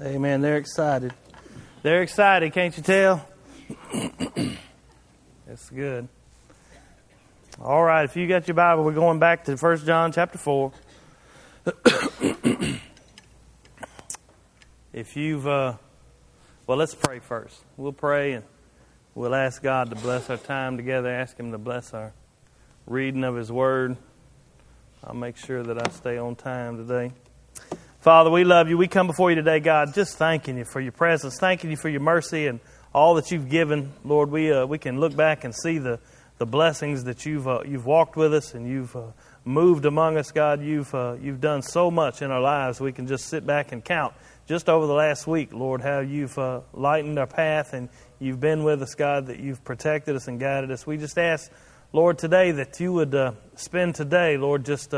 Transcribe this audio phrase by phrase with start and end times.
[0.00, 0.42] Amen.
[0.42, 1.12] They're excited.
[1.82, 3.28] They're excited, can't you tell?
[5.46, 6.06] That's good.
[7.60, 10.70] All right, if you got your Bible, we're going back to 1 John chapter 4.
[14.92, 15.74] if you've, uh,
[16.68, 17.60] well, let's pray first.
[17.76, 18.44] We'll pray and
[19.16, 22.12] we'll ask God to bless our time together, ask Him to bless our
[22.86, 23.96] reading of His Word.
[25.02, 27.12] I'll make sure that I stay on time today.
[28.08, 28.78] Father, we love you.
[28.78, 31.90] We come before you today, God, just thanking you for your presence, thanking you for
[31.90, 32.58] your mercy and
[32.94, 33.92] all that you've given.
[34.02, 36.00] Lord, we, uh, we can look back and see the,
[36.38, 39.08] the blessings that you've, uh, you've walked with us and you've uh,
[39.44, 40.62] moved among us, God.
[40.62, 42.80] You've, uh, you've done so much in our lives.
[42.80, 44.14] We can just sit back and count
[44.46, 48.64] just over the last week, Lord, how you've uh, lightened our path and you've been
[48.64, 50.86] with us, God, that you've protected us and guided us.
[50.86, 51.52] We just ask,
[51.92, 54.94] Lord, today that you would uh, spend today, Lord, just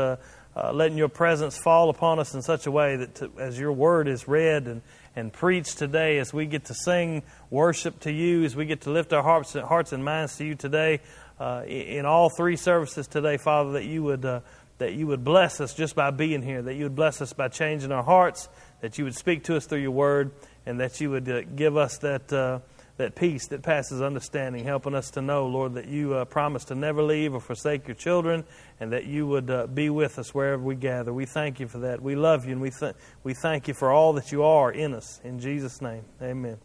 [0.55, 3.71] uh, letting your presence fall upon us in such a way that to, as your
[3.71, 4.81] word is read and,
[5.15, 8.91] and preached today, as we get to sing worship to you, as we get to
[8.91, 10.99] lift our hearts, and, hearts and minds to you today,
[11.39, 14.25] uh, in all three services today, Father, that you would.
[14.25, 14.41] Uh,
[14.81, 17.47] that you would bless us just by being here, that you would bless us by
[17.47, 18.49] changing our hearts,
[18.79, 20.31] that you would speak to us through your word,
[20.65, 22.57] and that you would uh, give us that, uh,
[22.97, 26.75] that peace that passes understanding, helping us to know, Lord, that you uh, promise to
[26.75, 28.43] never leave or forsake your children,
[28.79, 31.13] and that you would uh, be with us wherever we gather.
[31.13, 32.01] We thank you for that.
[32.01, 34.93] We love you, and we, th- we thank you for all that you are in
[34.93, 35.19] us.
[35.23, 36.57] In Jesus' name, amen.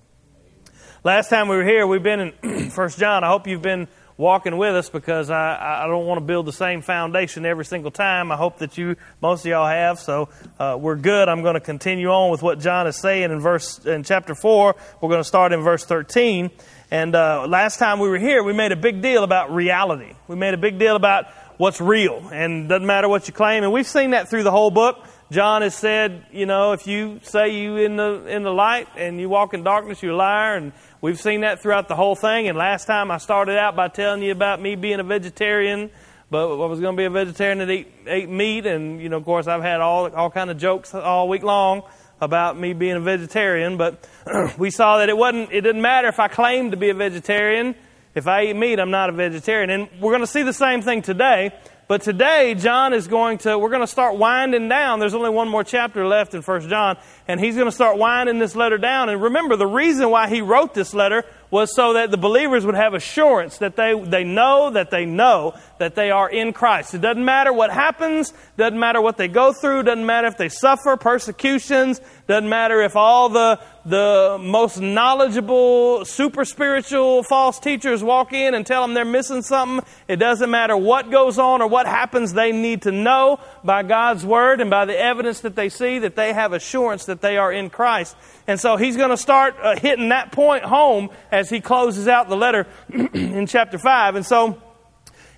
[1.04, 3.22] Last time we were here, we've been in First John.
[3.22, 6.52] I hope you've been walking with us because I, I don't want to build the
[6.52, 8.32] same foundation every single time.
[8.32, 9.98] I hope that you, most of y'all have.
[9.98, 10.28] So
[10.58, 11.28] uh, we're good.
[11.28, 14.76] I'm going to continue on with what John is saying in verse in chapter four.
[15.00, 16.50] We're going to start in verse 13.
[16.90, 20.14] And uh, last time we were here, we made a big deal about reality.
[20.28, 23.64] We made a big deal about what's real, and doesn't matter what you claim.
[23.64, 25.04] And we've seen that through the whole book.
[25.30, 29.18] John has said, you know, if you say you in the in the light and
[29.18, 30.54] you walk in darkness, you're a liar.
[30.54, 30.72] And
[31.06, 32.48] we've seen that throughout the whole thing.
[32.48, 35.88] And last time I started out by telling you about me being a vegetarian,
[36.32, 38.66] but I was going to be a vegetarian that eat, ate meat.
[38.66, 41.84] And you know, of course, I've had all all kind of jokes all week long
[42.20, 43.76] about me being a vegetarian.
[43.76, 44.04] But
[44.58, 45.52] we saw that it wasn't.
[45.52, 47.76] It didn't matter if I claimed to be a vegetarian.
[48.16, 49.70] If I eat meat, I'm not a vegetarian.
[49.70, 51.52] And we're going to see the same thing today.
[51.88, 54.98] But today, John is going to, we're going to start winding down.
[54.98, 56.96] There's only one more chapter left in 1 John,
[57.28, 59.08] and he's going to start winding this letter down.
[59.08, 62.74] And remember, the reason why he wrote this letter was so that the believers would
[62.74, 66.94] have assurance that they, they know that they know that they are in Christ.
[66.94, 70.48] It doesn't matter what happens, doesn't matter what they go through, doesn't matter if they
[70.48, 78.32] suffer persecutions, doesn't matter if all the, the most knowledgeable, super spiritual false teachers walk
[78.32, 79.86] in and tell them they're missing something.
[80.08, 84.24] It doesn't matter what goes on or what happens, they need to know by God's
[84.24, 87.52] word and by the evidence that they see that they have assurance that they are
[87.52, 88.16] in Christ.
[88.46, 92.28] And so he's going to start uh, hitting that point home as he closes out
[92.28, 94.16] the letter in chapter 5.
[94.16, 94.60] And so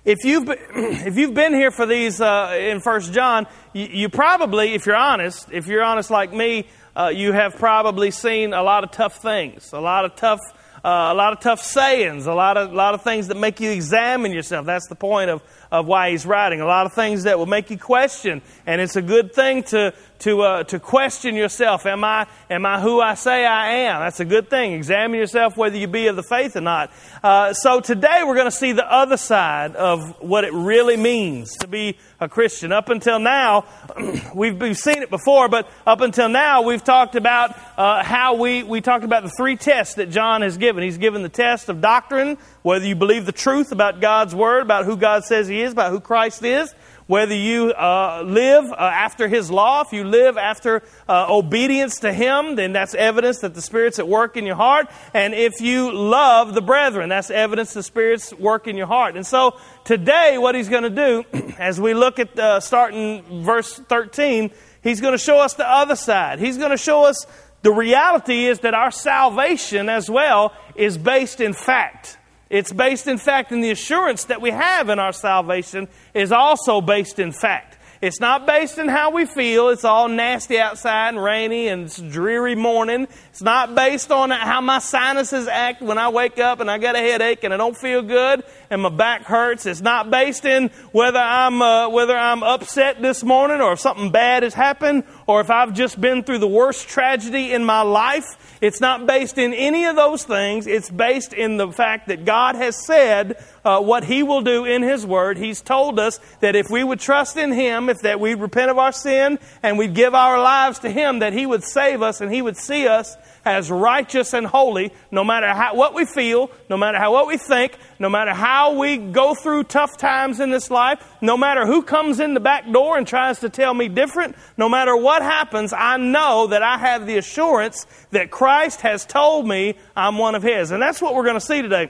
[0.05, 4.09] if you've been, if you've been here for these uh, in First John, you, you,
[4.09, 8.63] probably, if you're honest, if you're honest like me, uh, you have probably seen a
[8.63, 10.39] lot of tough things, a lot of tough,
[10.83, 13.59] uh, a lot of tough sayings, a lot of, a lot of things that make
[13.59, 14.65] you examine yourself.
[14.65, 16.61] That's the point of of why he's writing.
[16.61, 19.93] A lot of things that will make you question, and it's a good thing to
[20.19, 21.85] to uh, to question yourself.
[21.85, 24.01] Am I am I who I say I am?
[24.01, 24.73] That's a good thing.
[24.73, 26.91] Examine yourself whether you be of the faith or not.
[27.23, 31.55] Uh, so today we're going to see the other side of what it really means
[31.57, 32.71] to be a Christian.
[32.71, 33.65] Up until now,
[34.35, 38.63] we've, we've seen it before, but up until now we've talked about uh, how we
[38.63, 40.83] we talked about the three tests that John has given.
[40.83, 44.85] He's given the test of doctrine, whether you believe the truth about God's word, about
[44.85, 46.73] who God says He is, about who Christ is
[47.09, 52.13] whether you uh, live uh, after His law, if you live after uh, obedience to
[52.13, 54.91] Him, then that's evidence that the Spirit's at work in your heart.
[55.11, 59.15] And if you love the brethren, that's evidence the Spirit's work in your heart.
[59.15, 61.23] And so today, what He's going to do,
[61.57, 64.51] as we look at uh, starting verse 13,
[64.83, 66.37] He's going to show us the other side.
[66.37, 67.25] He's going to show us
[67.63, 72.18] the reality is that our salvation as well is based in fact.
[72.49, 76.81] It's based in fact, and the assurance that we have in our salvation is also
[76.81, 77.77] based in fact.
[78.01, 79.67] It's not based in how we feel.
[79.69, 83.07] It's all nasty outside and rainy and it's dreary morning.
[83.29, 86.95] It's not based on how my sinuses act when I wake up and I got
[86.95, 89.65] a headache and I don't feel good and my back hurts.
[89.65, 94.11] It's not based in whether I'm, uh, whether I'm upset this morning or if something
[94.11, 98.57] bad has happened or if I've just been through the worst tragedy in my life.
[98.61, 100.67] It's not based in any of those things.
[100.67, 104.83] It's based in the fact that God has said uh, what He will do in
[104.83, 105.37] His Word.
[105.37, 108.77] He's told us that if we would trust in Him, if that we'd repent of
[108.77, 112.31] our sin and we'd give our lives to Him, that He would save us and
[112.31, 116.77] He would see us as righteous and holy, no matter how, what we feel, no
[116.77, 120.69] matter how, what we think, no matter how we go through tough times in this
[120.69, 124.35] life, no matter who comes in the back door and tries to tell me different,
[124.57, 129.47] no matter what happens, I know that I have the assurance that Christ has told
[129.47, 130.71] me I'm one of His.
[130.71, 131.89] And that's what we're going to see today.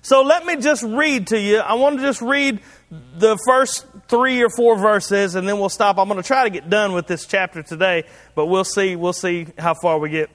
[0.00, 1.58] So let me just read to you.
[1.58, 2.60] I want to just read
[2.90, 5.98] the first three or four verses and then we'll stop.
[5.98, 8.04] I'm going to try to get done with this chapter today,
[8.34, 10.30] but we'll see, we'll see how far we get.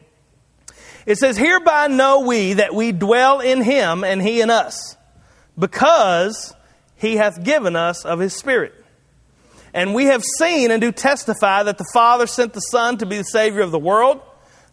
[1.05, 4.95] It says, Hereby know we that we dwell in him and he in us,
[5.57, 6.53] because
[6.95, 8.73] he hath given us of his Spirit.
[9.73, 13.17] And we have seen and do testify that the Father sent the Son to be
[13.17, 14.21] the Savior of the world.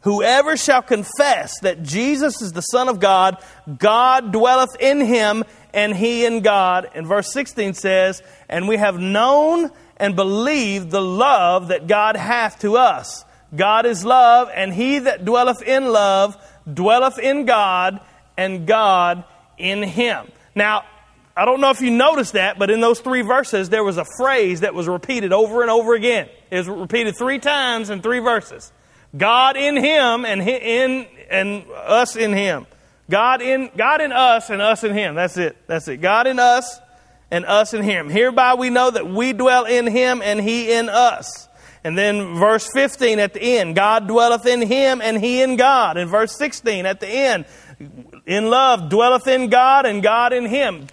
[0.02, 3.36] Whoever shall confess that Jesus is the Son of God,
[3.78, 5.44] God dwelleth in him,
[5.74, 6.90] and he in God.
[6.94, 12.60] And verse 16 says, And we have known and believed the love that God hath
[12.60, 13.24] to us.
[13.54, 16.36] God is love, and he that dwelleth in love
[16.72, 18.00] dwelleth in God,
[18.36, 19.24] and God
[19.58, 20.30] in him.
[20.54, 20.84] Now,
[21.36, 24.04] I don't know if you noticed that, but in those three verses, there was a
[24.18, 26.28] phrase that was repeated over and over again.
[26.50, 28.72] It was repeated three times in three verses.
[29.16, 32.66] God in him and in and us in him.
[33.08, 35.14] God in God in us and us in him.
[35.14, 35.56] That's it.
[35.66, 35.98] That's it.
[35.98, 36.78] God in us
[37.30, 38.08] and us in him.
[38.08, 41.48] Hereby we know that we dwell in him and he in us.
[41.82, 45.96] And then verse 15 at the end, God dwelleth in him and he in God.
[45.96, 47.46] And verse 16 at the end,
[48.26, 50.86] in love dwelleth in God and God in him.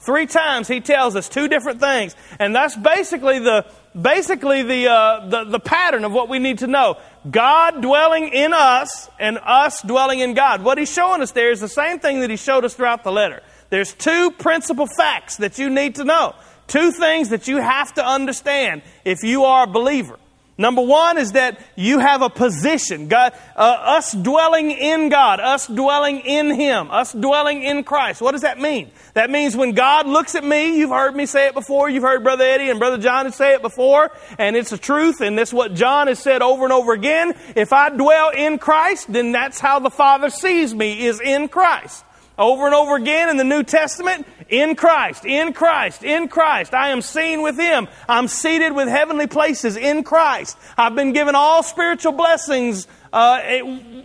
[0.00, 2.14] Three times he tells us two different things.
[2.38, 3.64] And that's basically the,
[4.00, 6.98] basically the, uh, the, the pattern of what we need to know.
[7.30, 10.62] God dwelling in us and us dwelling in God.
[10.62, 13.12] What he's showing us there is the same thing that he showed us throughout the
[13.12, 13.42] letter.
[13.70, 16.34] There's two principal facts that you need to know.
[16.66, 20.18] Two things that you have to understand if you are a believer.
[20.58, 23.08] Number one is that you have a position.
[23.08, 28.22] God, uh, us dwelling in God, us dwelling in Him, us dwelling in Christ.
[28.22, 28.90] What does that mean?
[29.12, 32.22] That means when God looks at me, you've heard me say it before, you've heard
[32.22, 35.74] Brother Eddie and Brother John say it before, and it's the truth, and that's what
[35.74, 37.34] John has said over and over again.
[37.54, 42.02] If I dwell in Christ, then that's how the Father sees me, is in Christ.
[42.38, 46.74] Over and over again in the New Testament, in Christ, in Christ, in Christ.
[46.74, 47.88] I am seen with Him.
[48.08, 50.58] I'm seated with heavenly places in Christ.
[50.76, 53.40] I've been given all spiritual blessings uh,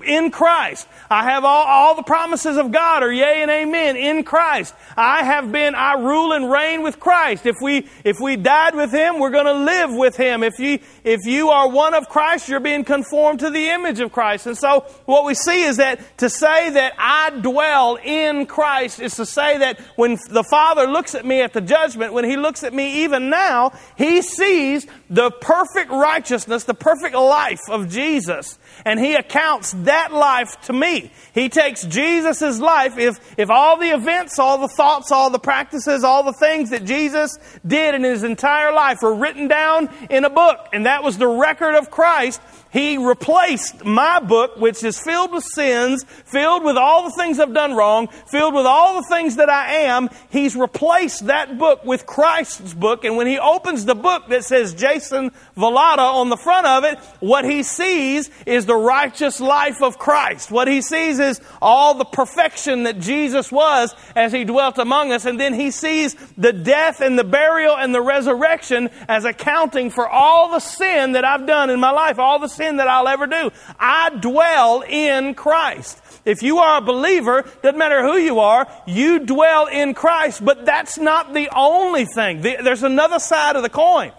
[0.06, 0.88] in Christ.
[1.10, 4.74] I have all, all the promises of God are yea and amen in Christ.
[4.96, 7.46] I have been, I rule and reign with Christ.
[7.46, 10.44] If we, if we died with Him, we're going to live with Him.
[10.44, 14.14] If you, if you are one of Christ, you're being conformed to the image of
[14.14, 14.48] Christ.
[14.48, 19.16] And so what we see is that to say that I dwell in Christ is
[19.16, 22.64] to say that when the Father looks at me at the judgment, when He looks
[22.64, 29.00] at me even now, He sees the perfect righteousness, the perfect life of Jesus and
[29.00, 31.12] he accounts that life to me.
[31.34, 36.04] He takes Jesus' life, if, if all the events, all the thoughts, all the practices,
[36.04, 40.30] all the things that Jesus did in his entire life were written down in a
[40.30, 42.42] book, and that was the record of Christ,
[42.72, 47.54] he replaced my book, which is filled with sins, filled with all the things I've
[47.54, 50.10] done wrong, filled with all the things that I am.
[50.30, 53.04] He's replaced that book with Christ's book.
[53.04, 56.98] And when he opens the book that says Jason Vallata on the front of it,
[57.20, 60.50] what he sees is the righteous life of Christ.
[60.50, 65.26] What he sees is all the perfection that Jesus was as he dwelt among us.
[65.26, 70.08] And then he sees the death and the burial and the resurrection as accounting for
[70.08, 73.28] all the sin that I've done in my life, all the sin that I'll ever
[73.28, 73.52] do.
[73.80, 76.00] I dwell in Christ.
[76.24, 80.66] If you are a believer, doesn't matter who you are, you dwell in Christ, but
[80.66, 82.42] that's not the only thing.
[82.42, 84.12] There's another side of the coin.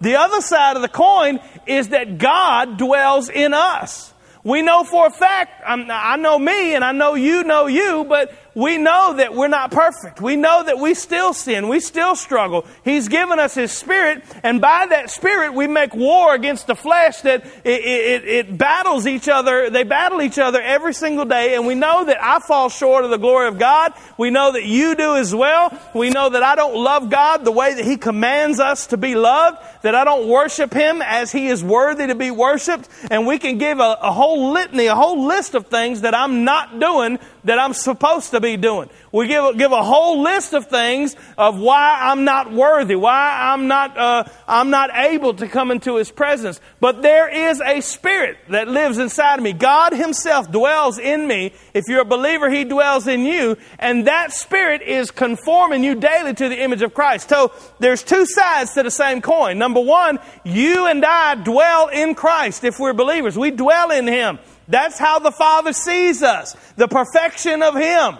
[0.00, 4.14] The other side of the coin is that God dwells in us.
[4.42, 8.06] We know for a fact, um, I know me and I know you know you,
[8.08, 10.20] but we know that we're not perfect.
[10.20, 11.68] We know that we still sin.
[11.68, 12.66] We still struggle.
[12.84, 17.20] He's given us His Spirit, and by that Spirit, we make war against the flesh
[17.22, 19.70] that it, it, it, battles each other.
[19.70, 23.10] They battle each other every single day, and we know that I fall short of
[23.10, 23.92] the glory of God.
[24.18, 25.76] We know that you do as well.
[25.94, 29.14] We know that I don't love God the way that He commands us to be
[29.14, 33.38] loved, that I don't worship Him as He is worthy to be worshiped, and we
[33.38, 37.18] can give a, a whole litany, a whole list of things that I'm not doing
[37.44, 38.90] that I'm supposed to be doing.
[39.12, 43.66] We give, give a whole list of things of why I'm not worthy, why I'm
[43.66, 46.60] not, uh, I'm not able to come into His presence.
[46.78, 49.52] But there is a spirit that lives inside of me.
[49.52, 51.52] God Himself dwells in me.
[51.74, 53.56] If you're a believer, He dwells in you.
[53.78, 57.28] And that spirit is conforming you daily to the image of Christ.
[57.28, 59.58] So there's two sides to the same coin.
[59.58, 63.36] Number one, you and I dwell in Christ if we're believers.
[63.36, 64.38] We dwell in Him.
[64.70, 66.56] That's how the Father sees us.
[66.76, 68.16] The perfection of Him.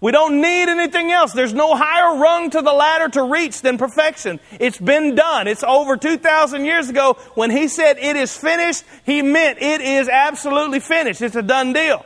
[0.00, 1.32] We don't need anything else.
[1.32, 4.40] There's no higher rung to the ladder to reach than perfection.
[4.60, 5.48] It's been done.
[5.48, 7.14] It's over 2,000 years ago.
[7.34, 11.22] When he said it is finished, he meant it is absolutely finished.
[11.22, 12.04] It's a done deal.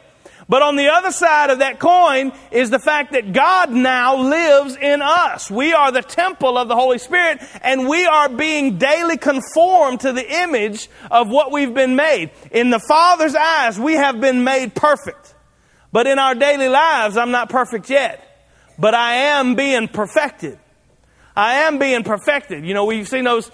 [0.50, 4.75] But on the other side of that coin is the fact that God now lives
[4.75, 5.49] in us.
[5.49, 10.12] We are the temple of the Holy Spirit and we are being daily conformed to
[10.12, 12.33] the image of what we've been made.
[12.50, 15.37] In the Father's eyes, we have been made perfect.
[15.92, 18.26] But in our daily lives, I'm not perfect yet.
[18.76, 20.59] But I am being perfected.
[21.37, 22.64] I am being perfected.
[22.64, 23.52] You know, we've seen those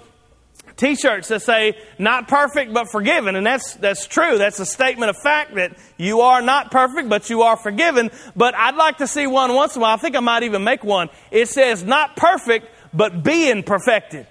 [0.76, 3.36] t-shirts that say not perfect but forgiven.
[3.36, 4.38] And that's that's true.
[4.38, 8.10] That's a statement of fact that you are not perfect but you are forgiven.
[8.34, 9.94] But i'd like to see one once in a while.
[9.94, 11.08] I think i might even make one.
[11.30, 14.26] It says not perfect but being perfected.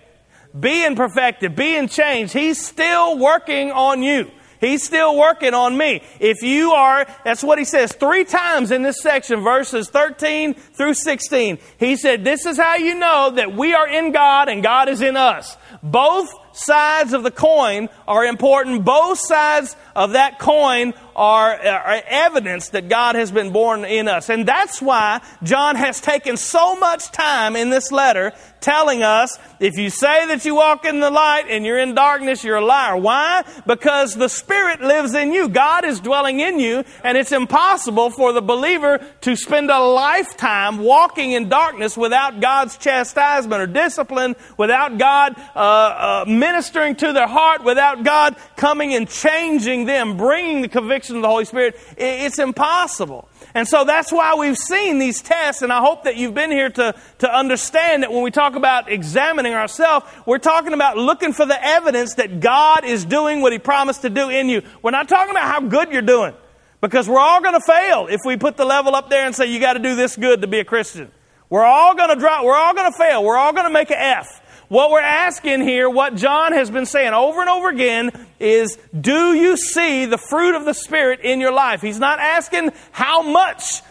[0.58, 2.34] Being perfected being changed.
[2.34, 4.32] He's still working on you
[4.66, 6.02] He's still working on me.
[6.20, 10.96] If you are, that's what he says three times in this section, verses 13 through
[10.96, 11.60] 16.
[11.78, 15.02] He said, This is how you know that we are in God and God is
[15.02, 15.56] in us.
[15.84, 18.86] Both sides of the coin are important.
[18.86, 24.30] Both sides of that coin are, are, evidence that God has been born in us.
[24.30, 29.78] And that's why John has taken so much time in this letter telling us if
[29.78, 32.98] you say that you walk in the light and you're in darkness, you're a liar.
[32.98, 33.44] Why?
[33.68, 35.48] Because the Spirit lives in you.
[35.48, 40.80] God is dwelling in you, and it's impossible for the believer to spend a lifetime
[40.80, 47.28] walking in darkness without God's chastisement or discipline, without God uh, uh, ministering to their
[47.28, 51.78] heart, without God coming and changing them, bringing the conviction of the Holy Spirit.
[51.98, 53.30] It's impossible.
[53.54, 56.70] And so that's why we've seen these tests, and I hope that you've been here
[56.70, 61.46] to, to understand that when we talk about examining ourselves, we're talking about looking for
[61.46, 64.62] the evidence that God is doing what He promised to do in you.
[64.82, 66.34] We're not talking about how good you're doing,
[66.82, 69.46] because we're all going to fail if we put the level up there and say,
[69.46, 71.12] you got to do this good to be a Christian.
[71.50, 73.24] We're all going to drop, we're all going to fail.
[73.24, 74.42] We're all going to make an F.
[74.68, 79.34] What we're asking here, what John has been saying over and over again, is do
[79.34, 81.82] you see the fruit of the Spirit in your life?
[81.82, 83.82] He's not asking how much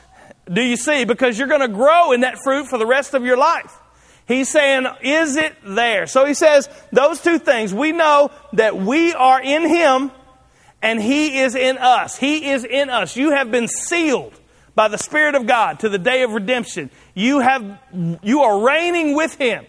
[0.53, 3.25] do you see because you're going to grow in that fruit for the rest of
[3.25, 3.73] your life.
[4.27, 6.07] He's saying, is it there?
[6.07, 7.75] So he says those two things.
[7.75, 10.11] We know that we are in Him
[10.83, 12.17] and He is in us.
[12.17, 13.17] He is in us.
[13.17, 14.33] You have been sealed
[14.75, 16.91] by the Spirit of God to the day of redemption.
[17.15, 17.79] You have,
[18.23, 19.67] you are reigning with Him.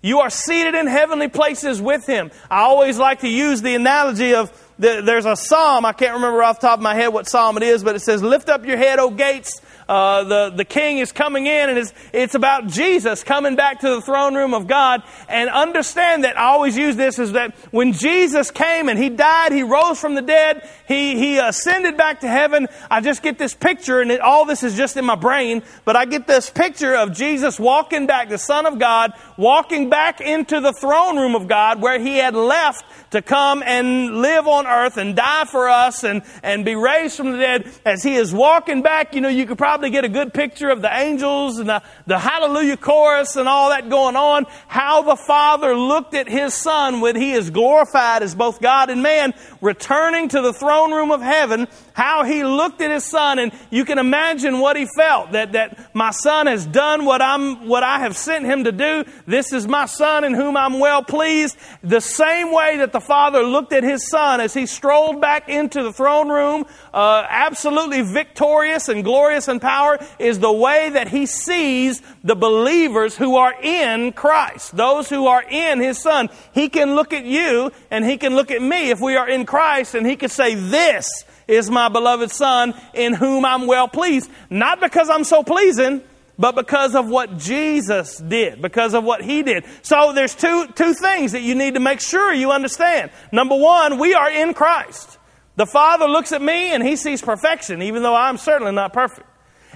[0.00, 2.30] You are seated in heavenly places with him.
[2.50, 6.40] I always like to use the analogy of the, there's a psalm, I can't remember
[6.42, 8.64] off the top of my head what psalm it is, but it says, Lift up
[8.64, 12.66] your head, O gates, uh, the, the king is coming in, and it's, it's about
[12.66, 15.02] Jesus coming back to the throne room of God.
[15.28, 19.52] And understand that I always use this is that when Jesus came and he died,
[19.52, 22.68] he rose from the dead, he, he ascended back to heaven.
[22.90, 25.96] I just get this picture, and it, all this is just in my brain, but
[25.96, 30.60] I get this picture of Jesus walking back, the Son of God, walking back into
[30.60, 34.96] the throne room of God where he had left to come and live on earth
[34.96, 37.70] and die for us and, and be raised from the dead.
[37.84, 40.70] As he is walking back, you know, you could probably probably get a good picture
[40.70, 44.44] of the angels and the, the hallelujah chorus and all that going on.
[44.66, 49.04] How the Father looked at His Son when He is glorified as both God and
[49.04, 51.68] man, returning to the throne room of heaven
[51.98, 55.92] how he looked at his son, and you can imagine what he felt that, that
[55.96, 59.04] my son has done what, I'm, what I have sent him to do.
[59.26, 61.56] This is my son in whom I'm well pleased.
[61.82, 65.82] The same way that the father looked at his son as he strolled back into
[65.82, 71.26] the throne room, uh, absolutely victorious and glorious in power, is the way that he
[71.26, 76.30] sees the believers who are in Christ, those who are in his son.
[76.54, 79.44] He can look at you and he can look at me if we are in
[79.44, 81.06] Christ, and he can say, This
[81.46, 84.30] is my beloved Son in whom I'm well pleased.
[84.50, 86.02] Not because I'm so pleasing,
[86.38, 89.64] but because of what Jesus did, because of what He did.
[89.82, 93.10] So there's two, two things that you need to make sure you understand.
[93.32, 95.18] Number one, we are in Christ.
[95.56, 99.27] The Father looks at me and He sees perfection, even though I'm certainly not perfect.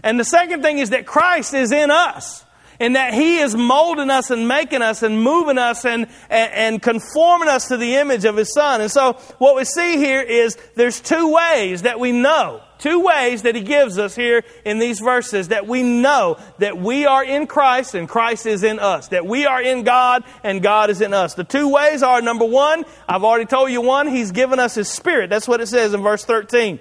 [0.03, 2.45] And the second thing is that Christ is in us
[2.81, 6.83] and that He is molding us and making us and moving us and, and, and,
[6.83, 8.81] conforming us to the image of His Son.
[8.81, 13.43] And so what we see here is there's two ways that we know Two ways
[13.43, 17.47] that he gives us here in these verses that we know that we are in
[17.47, 19.07] Christ and Christ is in us.
[19.09, 21.35] That we are in God and God is in us.
[21.35, 24.89] The two ways are number one, I've already told you one, he's given us his
[24.89, 25.31] spirit.
[25.31, 26.81] That's what it says in verse 13.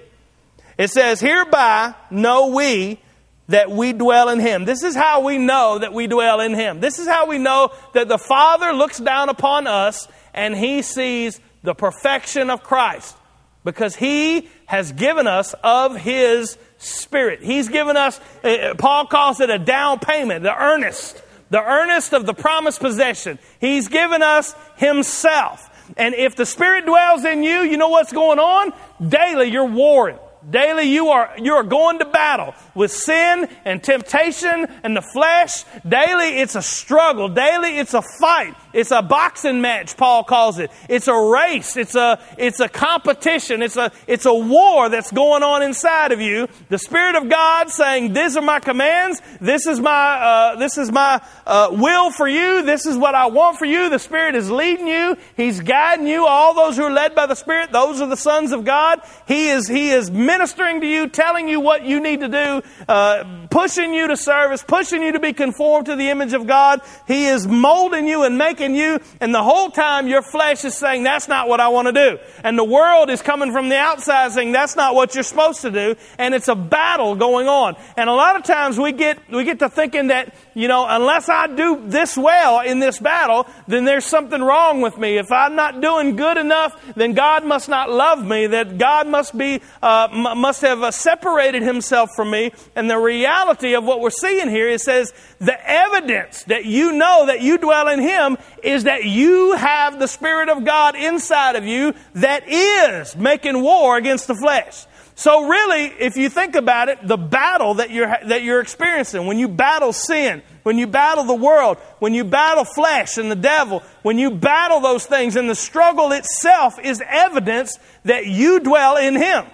[0.82, 2.98] It says, Hereby know we
[3.46, 4.64] that we dwell in him.
[4.64, 6.80] This is how we know that we dwell in him.
[6.80, 11.38] This is how we know that the Father looks down upon us and he sees
[11.62, 13.16] the perfection of Christ
[13.62, 17.44] because he has given us of his spirit.
[17.44, 22.26] He's given us, uh, Paul calls it a down payment, the earnest, the earnest of
[22.26, 23.38] the promised possession.
[23.60, 25.70] He's given us himself.
[25.96, 28.72] And if the spirit dwells in you, you know what's going on?
[29.00, 30.18] Daily you're warring.
[30.48, 35.64] Daily you are, you are going to battle with sin and temptation and the flesh.
[35.88, 37.28] Daily it's a struggle.
[37.28, 38.54] Daily it's a fight.
[38.72, 40.70] It's a boxing match, Paul calls it.
[40.88, 41.76] It's a race.
[41.76, 43.62] It's a, it's a competition.
[43.62, 46.48] It's a, it's a war that's going on inside of you.
[46.68, 49.20] The Spirit of God saying, these are my commands.
[49.40, 52.62] This is my, uh, this is my uh, will for you.
[52.62, 53.90] This is what I want for you.
[53.90, 55.16] The Spirit is leading you.
[55.36, 56.26] He's guiding you.
[56.26, 59.02] All those who are led by the Spirit, those are the sons of God.
[59.26, 63.46] He is, he is ministering to you, telling you what you need to do, uh,
[63.50, 66.80] pushing you to service, pushing you to be conformed to the image of God.
[67.06, 71.02] He is molding you and making you, and the whole time your flesh is saying,
[71.02, 72.18] That's not what I want to do.
[72.44, 75.70] And the world is coming from the outside saying, That's not what you're supposed to
[75.70, 75.96] do.
[76.18, 77.76] And it's a battle going on.
[77.96, 81.28] And a lot of times we get, we get to thinking that, you know, unless
[81.28, 85.18] I do this well in this battle, then there's something wrong with me.
[85.18, 89.36] If I'm not doing good enough, then God must not love me, that God must
[89.36, 92.52] be, uh, m- must have uh, separated himself from me.
[92.76, 97.26] And the reality of what we're seeing here, it says, the evidence that you know
[97.26, 101.66] that you dwell in Him is that you have the Spirit of God inside of
[101.66, 104.86] you that is making war against the flesh.
[105.14, 109.38] So really, if you think about it, the battle that you're, that you're experiencing, when
[109.38, 113.82] you battle sin, when you battle the world, when you battle flesh and the devil,
[114.02, 119.14] when you battle those things, and the struggle itself is evidence that you dwell in
[119.16, 119.44] Him.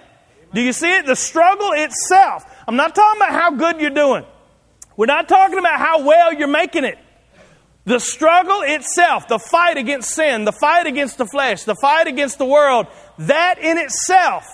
[0.53, 1.05] Do you see it?
[1.05, 2.45] The struggle itself.
[2.67, 4.25] I'm not talking about how good you're doing.
[4.95, 6.97] We're not talking about how well you're making it.
[7.85, 12.37] The struggle itself, the fight against sin, the fight against the flesh, the fight against
[12.37, 12.87] the world,
[13.19, 14.45] that in itself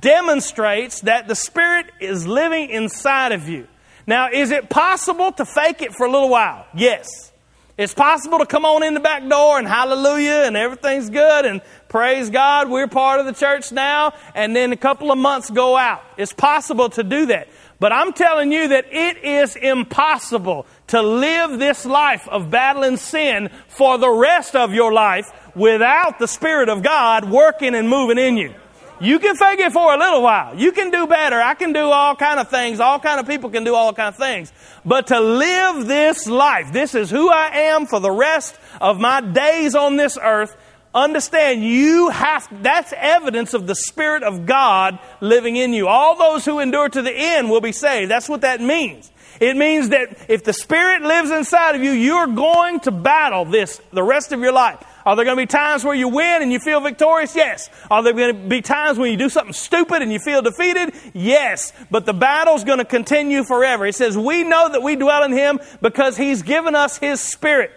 [0.00, 3.68] demonstrates that the Spirit is living inside of you.
[4.06, 6.66] Now, is it possible to fake it for a little while?
[6.74, 7.32] Yes.
[7.76, 11.60] It's possible to come on in the back door and hallelujah and everything's good and
[11.88, 15.76] praise God, we're part of the church now, and then a couple of months go
[15.76, 16.02] out.
[16.16, 17.48] It's possible to do that.
[17.80, 23.50] But I'm telling you that it is impossible to live this life of battling sin
[23.66, 28.36] for the rest of your life without the Spirit of God working and moving in
[28.36, 28.54] you.
[29.00, 30.58] You can fake it for a little while.
[30.58, 31.40] You can do better.
[31.40, 32.80] I can do all kind of things.
[32.80, 34.52] All kind of people can do all kind of things.
[34.84, 39.20] But to live this life, this is who I am for the rest of my
[39.20, 40.56] days on this earth.
[40.94, 45.88] Understand, you have, that's evidence of the Spirit of God living in you.
[45.88, 48.10] All those who endure to the end will be saved.
[48.10, 49.10] That's what that means.
[49.40, 53.80] It means that if the Spirit lives inside of you, you're going to battle this
[53.92, 54.78] the rest of your life.
[55.06, 57.36] Are there going to be times where you win and you feel victorious?
[57.36, 57.68] Yes.
[57.90, 60.94] Are there going to be times when you do something stupid and you feel defeated?
[61.12, 61.72] Yes.
[61.90, 63.86] But the battle's going to continue forever.
[63.86, 67.72] It says, We know that we dwell in Him because He's given us His Spirit.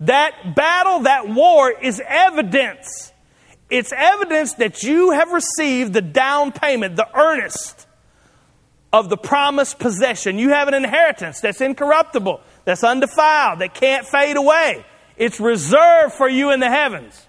[0.00, 3.12] That battle, that war is evidence.
[3.70, 7.86] It's evidence that you have received the down payment, the earnest
[8.92, 10.38] of the promised possession.
[10.38, 14.84] You have an inheritance that's incorruptible, that's undefiled, that can't fade away.
[15.18, 17.26] It's reserved for you in the heavens.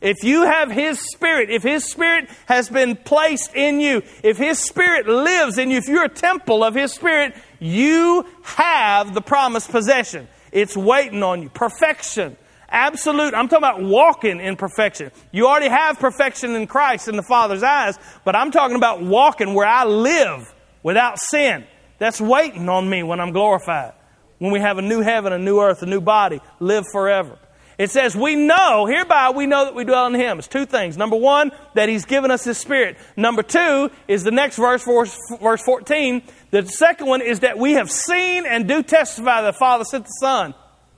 [0.00, 4.58] If you have His Spirit, if His Spirit has been placed in you, if His
[4.58, 9.70] Spirit lives in you, if you're a temple of His Spirit, you have the promised
[9.70, 10.28] possession.
[10.52, 11.48] It's waiting on you.
[11.48, 12.36] Perfection.
[12.68, 13.32] Absolute.
[13.34, 15.10] I'm talking about walking in perfection.
[15.32, 19.54] You already have perfection in Christ in the Father's eyes, but I'm talking about walking
[19.54, 21.64] where I live without sin.
[21.98, 23.92] That's waiting on me when I'm glorified.
[24.38, 27.38] When we have a new heaven, a new earth, a new body, live forever.
[27.78, 30.38] It says, We know, hereby we know that we dwell in Him.
[30.38, 30.96] It's two things.
[30.96, 32.96] Number one, that He's given us His Spirit.
[33.16, 36.22] Number two is the next verse, verse 14.
[36.50, 40.04] The second one is that we have seen and do testify that the Father sent
[40.04, 40.54] the Son,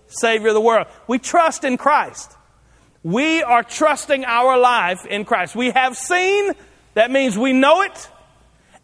[0.06, 0.86] Savior of the world.
[1.08, 2.32] We trust in Christ.
[3.02, 5.56] We are trusting our life in Christ.
[5.56, 6.52] We have seen,
[6.94, 8.08] that means we know it,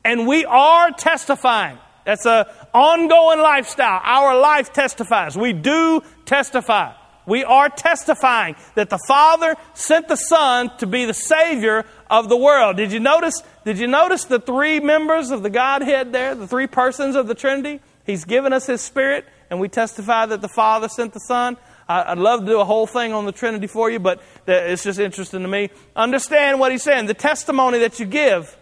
[0.05, 1.79] and we are testifying.
[2.05, 4.01] That's an ongoing lifestyle.
[4.03, 5.37] Our life testifies.
[5.37, 6.93] We do testify.
[7.27, 12.37] We are testifying that the Father sent the Son to be the Savior of the
[12.37, 12.77] world.
[12.77, 13.43] Did you notice?
[13.65, 17.35] Did you notice the three members of the Godhead there, the three persons of the
[17.35, 17.81] Trinity?
[18.05, 21.57] He's given us His Spirit, and we testify that the Father sent the Son.
[21.89, 24.99] I'd love to do a whole thing on the Trinity for you, but it's just
[24.99, 25.71] interesting to me.
[25.97, 27.07] Understand what he's saying.
[27.07, 28.57] The testimony that you give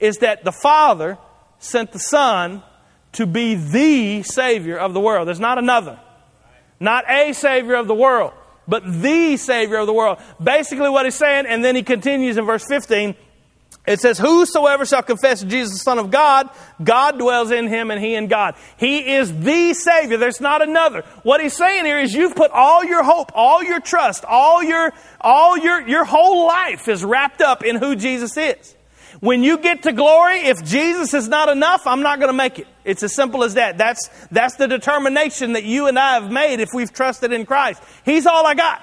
[0.00, 1.18] is that the Father
[1.58, 2.62] sent the Son
[3.12, 5.28] to be the Savior of the world.
[5.28, 5.98] There's not another.
[6.80, 8.32] Not a Savior of the world,
[8.66, 10.18] but the Savior of the world.
[10.42, 13.16] Basically, what he's saying, and then he continues in verse 15.
[13.88, 16.50] It says, Whosoever shall confess Jesus the Son of God,
[16.82, 18.54] God dwells in him and he in God.
[18.76, 20.18] He is the Savior.
[20.18, 21.04] There's not another.
[21.22, 24.92] What he's saying here is you've put all your hope, all your trust, all your,
[25.20, 28.76] all your, your whole life is wrapped up in who Jesus is.
[29.20, 32.60] When you get to glory, if Jesus is not enough, I'm not going to make
[32.60, 32.68] it.
[32.84, 33.76] It's as simple as that.
[33.76, 37.82] That's, that's the determination that you and I have made if we've trusted in Christ.
[38.04, 38.82] He's all I got.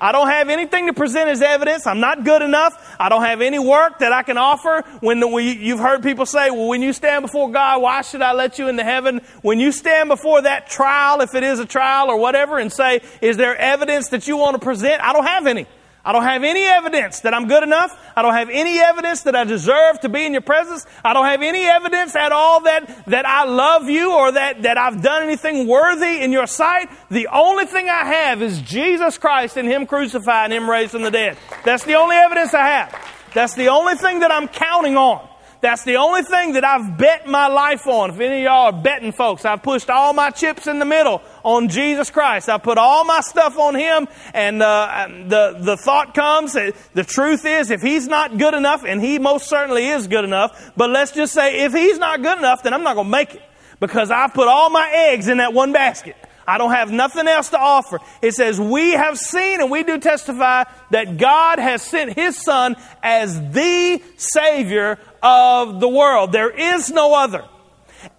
[0.00, 1.86] I don't have anything to present as evidence.
[1.86, 2.96] I'm not good enough.
[2.98, 4.82] I don't have any work that I can offer.
[5.00, 8.32] When the, you've heard people say, well, when you stand before God, why should I
[8.32, 9.20] let you into heaven?
[9.42, 13.02] When you stand before that trial, if it is a trial or whatever, and say,
[13.20, 15.00] is there evidence that you want to present?
[15.00, 15.66] I don't have any.
[16.04, 17.98] I don't have any evidence that I'm good enough.
[18.14, 20.84] I don't have any evidence that I deserve to be in your presence.
[21.02, 24.76] I don't have any evidence at all that, that I love you or that, that
[24.76, 26.90] I've done anything worthy in your sight.
[27.10, 31.02] The only thing I have is Jesus Christ and Him crucified and Him raised from
[31.02, 31.38] the dead.
[31.64, 33.30] That's the only evidence I have.
[33.32, 35.26] That's the only thing that I'm counting on.
[35.64, 38.10] That's the only thing that I've bet my life on.
[38.10, 41.22] If any of y'all are betting folks, I've pushed all my chips in the middle
[41.44, 42.48] on Jesus Christ.
[42.48, 46.54] I put all my stuff on Him, and uh, the the thought comes.
[46.54, 50.72] The truth is, if He's not good enough, and He most certainly is good enough,
[50.76, 53.34] but let's just say if He's not good enough, then I'm not going to make
[53.34, 53.42] it
[53.78, 56.16] because I've put all my eggs in that one basket.
[56.46, 58.00] I don't have nothing else to offer.
[58.20, 62.76] It says, We have seen and we do testify that God has sent His Son
[63.02, 66.32] as the Savior of the world.
[66.32, 67.44] There is no other.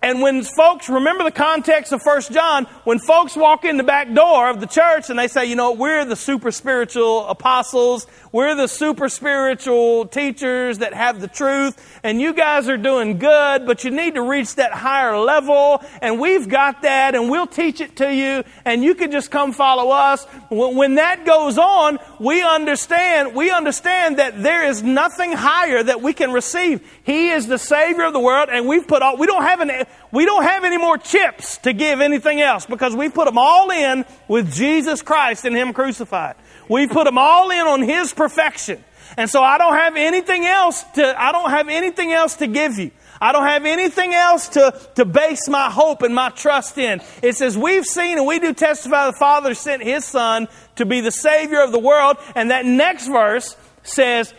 [0.01, 4.13] And when folks, remember the context of First John, when folks walk in the back
[4.13, 8.53] door of the church and they say, you know, we're the super spiritual apostles, we're
[8.53, 13.85] the super spiritual teachers that have the truth, and you guys are doing good, but
[13.85, 17.95] you need to reach that higher level, and we've got that, and we'll teach it
[17.95, 20.25] to you, and you can just come follow us.
[20.51, 26.11] When that goes on, we understand, we understand that there is nothing higher that we
[26.11, 26.85] can receive.
[27.05, 29.85] He is the Savior of the world, and we've put all, we don't have an
[30.11, 33.71] we don't have any more chips to give anything else because we put them all
[33.71, 36.35] in with Jesus Christ and Him crucified.
[36.69, 38.83] We put them all in on His perfection.
[39.17, 42.77] And so I don't have anything else to, I don't have anything else to give
[42.77, 42.91] you.
[43.21, 47.01] I don't have anything else to, to base my hope and my trust in.
[47.21, 51.01] It says, We've seen and we do testify the Father sent His Son to be
[51.01, 52.17] the Savior of the world.
[52.35, 54.33] And that next verse says,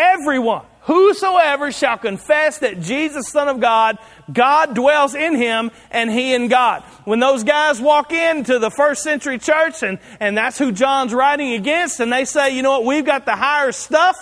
[0.00, 3.98] Everyone, whosoever shall confess that Jesus, Son of God,
[4.32, 6.82] God dwells in him and he in God.
[7.04, 11.52] When those guys walk into the first century church and, and that's who John's writing
[11.52, 14.16] against and they say, you know what, we've got the higher stuff.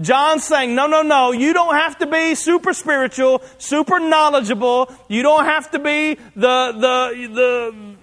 [0.00, 4.92] John's saying, no, no, no, you don't have to be super spiritual, super knowledgeable.
[5.08, 7.28] You don't have to be the, the,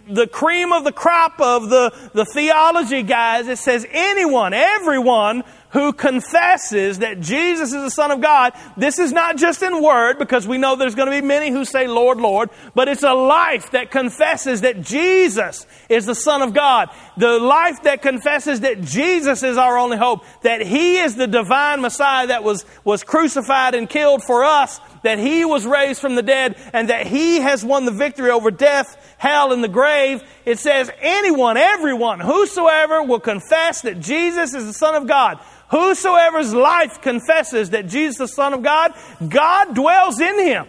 [0.07, 3.47] the, the cream of the crop of the, the theology guys.
[3.47, 9.11] It says anyone, everyone who confesses that Jesus is the Son of God, this is
[9.11, 12.19] not just in word, because we know there's going to be many who say, Lord,
[12.19, 16.89] Lord, but it's a life that confesses that Jesus is the Son of God.
[17.17, 21.81] The life that confesses that Jesus is our only hope, that He is the divine
[21.81, 26.21] Messiah that was, was crucified and killed for us, that He was raised from the
[26.21, 30.23] dead, and that He has won the victory over death, hell, and the grave.
[30.45, 35.39] It says, anyone, everyone, whosoever will confess that Jesus is the Son of God,
[35.73, 38.93] Whosoever's life confesses that Jesus is the Son of God,
[39.27, 40.67] God dwells in him.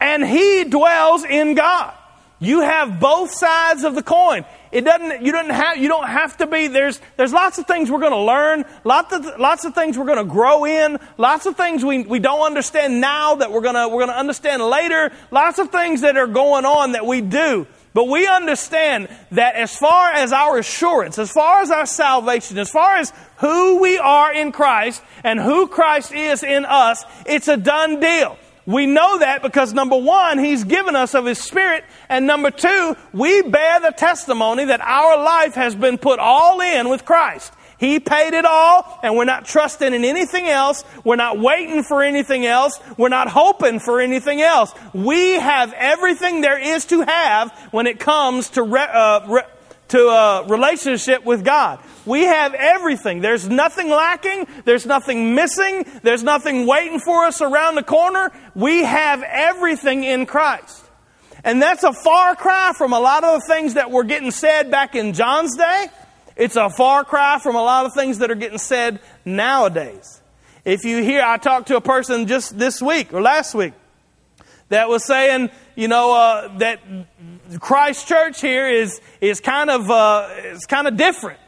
[0.00, 1.92] And he dwells in God.
[2.38, 4.44] You have both sides of the coin.
[4.70, 7.90] It doesn't, you don't have, you don't have to be, there's, there's lots of things
[7.90, 11.46] we're going to learn, lots of, lots of things we're going to grow in, lots
[11.46, 14.62] of things we, we don't understand now that we're going to, we're going to understand
[14.62, 17.66] later, lots of things that are going on that we do.
[17.94, 22.70] But we understand that as far as our assurance, as far as our salvation, as
[22.70, 27.56] far as who we are in Christ and who Christ is in us, it's a
[27.56, 28.38] done deal.
[28.64, 32.96] We know that because number one, He's given us of His Spirit, and number two,
[33.12, 37.52] we bear the testimony that our life has been put all in with Christ.
[37.82, 40.84] He paid it all, and we're not trusting in anything else.
[41.02, 42.78] We're not waiting for anything else.
[42.96, 44.72] We're not hoping for anything else.
[44.94, 49.42] We have everything there is to have when it comes to, re, uh, re,
[49.88, 51.80] to a relationship with God.
[52.06, 53.20] We have everything.
[53.20, 54.46] There's nothing lacking.
[54.64, 55.84] There's nothing missing.
[56.04, 58.30] There's nothing waiting for us around the corner.
[58.54, 60.84] We have everything in Christ.
[61.42, 64.70] And that's a far cry from a lot of the things that were getting said
[64.70, 65.86] back in John's day.
[66.42, 70.20] It's a far cry from a lot of things that are getting said nowadays.
[70.64, 73.74] If you hear, I talked to a person just this week or last week
[74.68, 76.80] that was saying, you know, uh, that
[77.60, 81.38] Christ Church here is is kind of uh, kind of different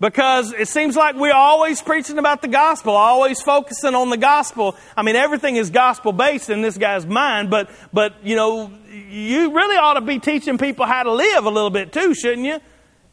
[0.00, 4.74] because it seems like we're always preaching about the gospel, always focusing on the gospel.
[4.96, 9.54] I mean, everything is gospel based in this guy's mind, but but you know, you
[9.54, 12.58] really ought to be teaching people how to live a little bit too, shouldn't you?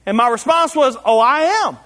[0.09, 1.77] And my response was, "Oh, I am."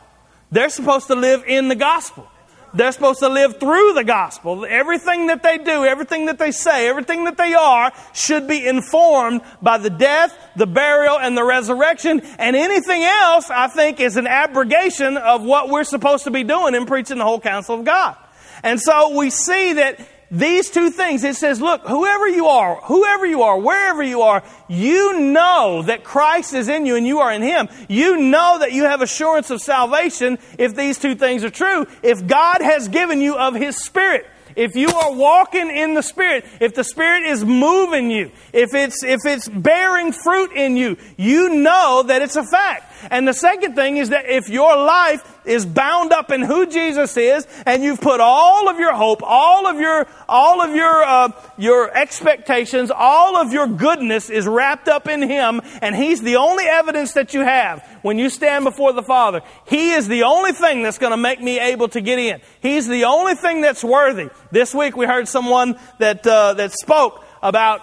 [0.50, 2.26] They're supposed to live in the gospel.
[2.74, 4.66] They're supposed to live through the gospel.
[4.66, 9.42] Everything that they do, everything that they say, everything that they are should be informed
[9.62, 12.22] by the death, the burial, and the resurrection.
[12.40, 16.76] And anything else, I think, is an abrogation of what we're supposed to be doing
[16.76, 18.16] in preaching the whole counsel of God.
[18.64, 20.00] And so we see that
[20.34, 24.44] these two things, it says, look, whoever you are, whoever you are, wherever you are,
[24.68, 27.70] you know that Christ is in you and you are in Him.
[27.88, 31.86] You know that you have assurance of salvation if these two things are true.
[32.02, 34.26] If God has given you of His Spirit.
[34.56, 39.04] If you are walking in the Spirit, if the Spirit is moving you, if it's,
[39.04, 42.92] if it's bearing fruit in you, you know that it's a fact.
[43.12, 47.18] And the second thing is that if your life is bound up in who Jesus
[47.18, 51.32] is, and you've put all of your hope, all of your, all of your, uh,
[51.58, 56.66] your expectations, all of your goodness is wrapped up in Him, and He's the only
[56.66, 59.42] evidence that you have when you stand before the Father.
[59.68, 62.42] He is the only thing that's going to make me able to get in.
[62.62, 64.30] He's the only thing that's worthy.
[64.52, 67.82] This week we heard someone that, uh, that spoke about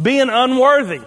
[0.00, 1.00] being unworthy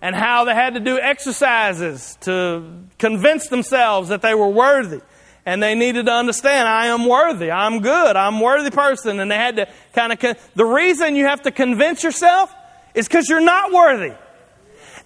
[0.00, 2.64] and how they had to do exercises to
[2.98, 5.00] convince themselves that they were worthy.
[5.46, 7.50] And they needed to understand, I am worthy.
[7.50, 8.16] I'm good.
[8.16, 9.18] I'm a worthy person.
[9.18, 12.54] And they had to kind of, con- the reason you have to convince yourself
[12.94, 14.12] is because you're not worthy.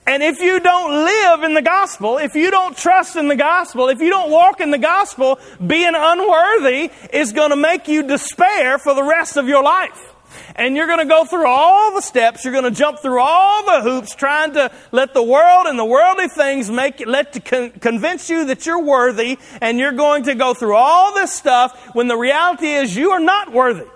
[0.05, 3.89] And if you don't live in the gospel, if you don't trust in the gospel,
[3.89, 8.79] if you don't walk in the gospel, being unworthy is going to make you despair
[8.79, 10.12] for the rest of your life.
[10.57, 12.45] And you're going to go through all the steps.
[12.45, 15.85] You're going to jump through all the hoops trying to let the world and the
[15.85, 19.39] worldly things make let to con- convince you that you're worthy.
[19.61, 23.21] And you're going to go through all this stuff when the reality is you are
[23.21, 23.87] not worthy.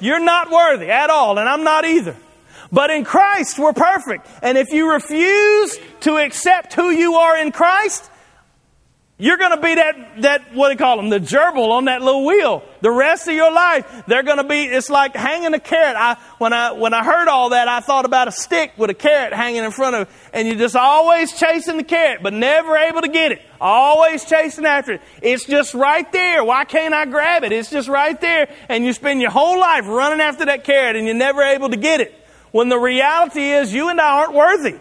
[0.00, 1.38] You're not worthy at all.
[1.38, 2.16] And I'm not either.
[2.70, 4.26] But in Christ, we're perfect.
[4.42, 8.10] And if you refuse to accept who you are in Christ,
[9.20, 12.02] you're going to be that, that, what do you call them, the gerbil on that
[12.02, 12.62] little wheel.
[12.82, 15.96] The rest of your life, they're going to be, it's like hanging a carrot.
[15.98, 18.94] I, when I, when I heard all that, I thought about a stick with a
[18.94, 23.00] carrot hanging in front of, and you're just always chasing the carrot, but never able
[23.00, 23.42] to get it.
[23.60, 25.02] Always chasing after it.
[25.20, 26.44] It's just right there.
[26.44, 27.50] Why can't I grab it?
[27.50, 28.48] It's just right there.
[28.68, 31.76] And you spend your whole life running after that carrot and you're never able to
[31.76, 32.14] get it.
[32.52, 34.78] When the reality is you and I aren't worthy.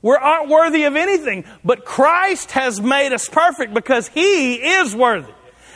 [0.00, 5.32] We aren't worthy of anything, but Christ has made us perfect because He is worthy.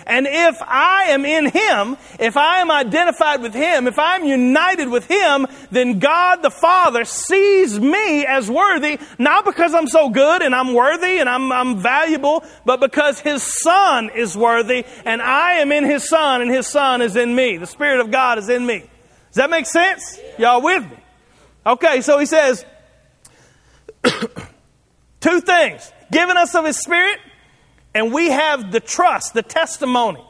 [0.06, 4.88] And if I am in Him, if I am identified with Him, if I'm united
[4.88, 10.42] with Him, then God the Father sees me as worthy, not because I'm so good
[10.42, 15.54] and I'm worthy and I'm, I'm valuable, but because His Son is worthy and I
[15.54, 17.56] am in His Son and His Son is in me.
[17.56, 18.80] The Spirit of God is in me.
[19.28, 20.18] Does that make sense?
[20.38, 20.96] Y'all with me?
[21.64, 22.64] Okay, so He says,
[25.20, 27.18] Two things given us of His Spirit,
[27.94, 30.22] and we have the trust, the testimony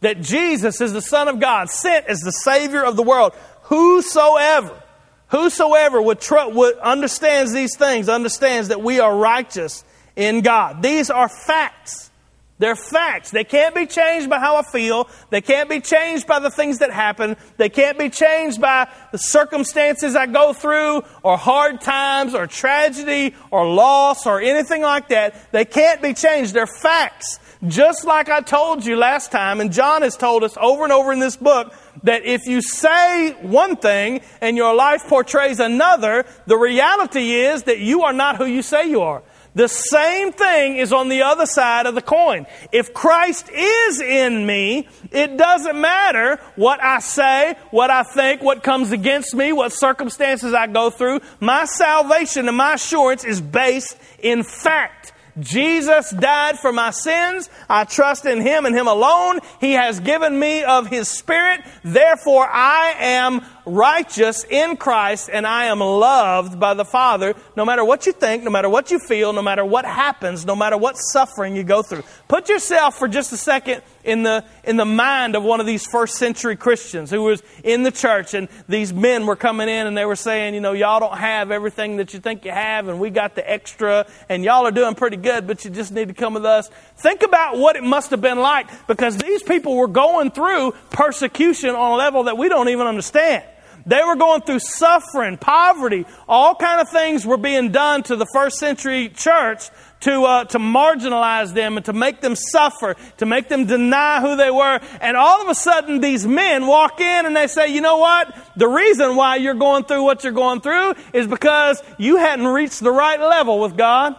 [0.00, 3.32] that Jesus is the Son of God, sent as the Savior of the world.
[3.64, 4.82] Whosoever,
[5.28, 9.84] whosoever would, tr- would understands these things understands that we are righteous
[10.14, 10.82] in God.
[10.82, 12.10] These are facts.
[12.58, 13.32] They're facts.
[13.32, 15.08] They can't be changed by how I feel.
[15.30, 17.36] They can't be changed by the things that happen.
[17.56, 23.34] They can't be changed by the circumstances I go through or hard times or tragedy
[23.50, 25.50] or loss or anything like that.
[25.50, 26.54] They can't be changed.
[26.54, 27.40] They're facts.
[27.66, 31.12] Just like I told you last time, and John has told us over and over
[31.12, 36.56] in this book, that if you say one thing and your life portrays another, the
[36.56, 39.22] reality is that you are not who you say you are.
[39.54, 42.46] The same thing is on the other side of the coin.
[42.72, 48.64] If Christ is in me, it doesn't matter what I say, what I think, what
[48.64, 51.20] comes against me, what circumstances I go through.
[51.38, 55.12] My salvation and my assurance is based in fact.
[55.40, 57.50] Jesus died for my sins.
[57.68, 59.40] I trust in Him and Him alone.
[59.60, 61.60] He has given me of His Spirit.
[61.82, 67.84] Therefore, I am righteous in Christ and I am loved by the Father no matter
[67.84, 70.96] what you think, no matter what you feel, no matter what happens, no matter what
[70.96, 72.02] suffering you go through.
[72.28, 75.86] Put yourself for just a second in the, in the mind of one of these
[75.86, 79.96] first century Christians who was in the church and these men were coming in and
[79.96, 83.00] they were saying, you know, y'all don't have everything that you think you have and
[83.00, 86.14] we got the extra and y'all are doing pretty good, but you just need to
[86.14, 86.68] come with us.
[86.96, 91.70] Think about what it must have been like because these people were going through persecution
[91.70, 93.44] on a level that we don't even understand.
[93.86, 98.26] They were going through suffering, poverty, all kind of things were being done to the
[98.32, 99.68] first century church
[100.00, 104.36] to, uh, to marginalize them and to make them suffer, to make them deny who
[104.36, 104.80] they were.
[105.00, 108.34] And all of a sudden, these men walk in and they say, you know what?
[108.56, 112.80] The reason why you're going through what you're going through is because you hadn't reached
[112.80, 114.14] the right level with God.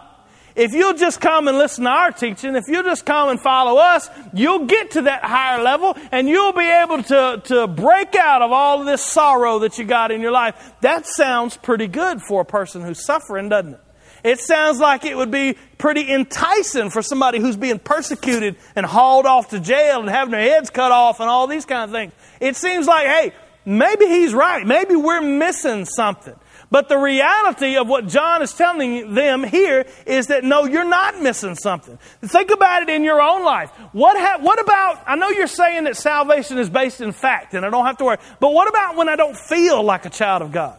[0.56, 3.78] If you'll just come and listen to our teaching, if you'll just come and follow
[3.78, 8.40] us, you'll get to that higher level and you'll be able to, to break out
[8.40, 10.72] of all of this sorrow that you got in your life.
[10.80, 13.80] That sounds pretty good for a person who's suffering, doesn't it?
[14.24, 19.26] It sounds like it would be pretty enticing for somebody who's being persecuted and hauled
[19.26, 22.12] off to jail and having their heads cut off and all these kind of things.
[22.40, 23.32] It seems like, hey,
[23.66, 24.66] maybe he's right.
[24.66, 26.34] Maybe we're missing something.
[26.70, 31.20] But the reality of what John is telling them here is that no, you're not
[31.20, 31.96] missing something.
[32.22, 33.70] Think about it in your own life.
[33.92, 37.64] What, ha- what about, I know you're saying that salvation is based in fact and
[37.64, 40.42] I don't have to worry, but what about when I don't feel like a child
[40.42, 40.76] of God?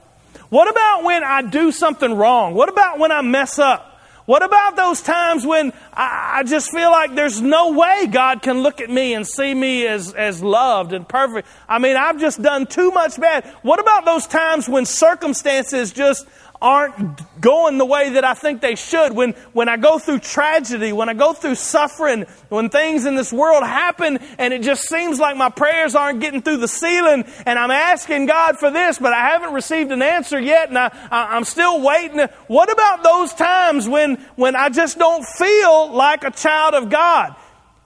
[0.49, 2.53] What about when I do something wrong?
[2.53, 3.86] What about when I mess up?
[4.27, 8.61] What about those times when I, I, just feel like there's no way God can
[8.61, 11.47] look at me and see me as, as loved and perfect?
[11.65, 13.45] I mean, I've just done too much bad.
[13.61, 16.27] What about those times when circumstances just
[16.61, 19.13] aren't going the way that I think they should.
[19.13, 23.31] When, when I go through tragedy, when I go through suffering, when things in this
[23.31, 27.59] world happen and it just seems like my prayers aren't getting through the ceiling and
[27.59, 31.35] I'm asking God for this, but I haven't received an answer yet and I, I,
[31.35, 32.19] I'm still waiting.
[32.47, 37.35] What about those times when, when I just don't feel like a child of God?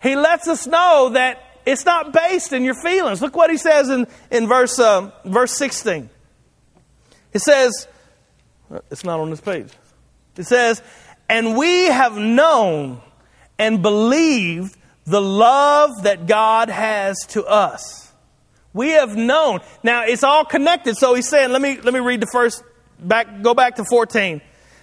[0.02, 3.22] He lets us know that it's not based in your feelings.
[3.22, 6.10] Look what he says in, in verse, uh, verse 16.
[7.34, 7.88] He says,
[8.90, 9.70] it's not on this page.
[10.38, 10.82] It says,
[11.30, 13.02] And we have known
[13.58, 18.12] and believed the love that God has to us.
[18.74, 19.60] We have known.
[19.84, 20.96] Now it's all connected.
[20.98, 22.64] So he's saying, let me let me read the first
[23.00, 24.42] back go back to 14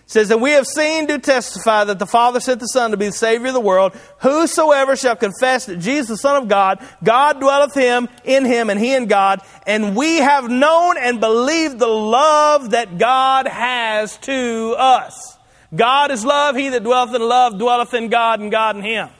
[0.08, 3.06] says that we have seen do testify that the Father sent the Son to be
[3.06, 3.92] the Savior of the world.
[4.20, 8.80] Whosoever shall confess that Jesus the Son of God, God dwelleth him in him and
[8.80, 9.42] he in God.
[9.66, 15.36] And we have known and believed the love that God has to us.
[15.76, 16.56] God is love.
[16.56, 19.10] He that dwelleth in love dwelleth in God and God in him.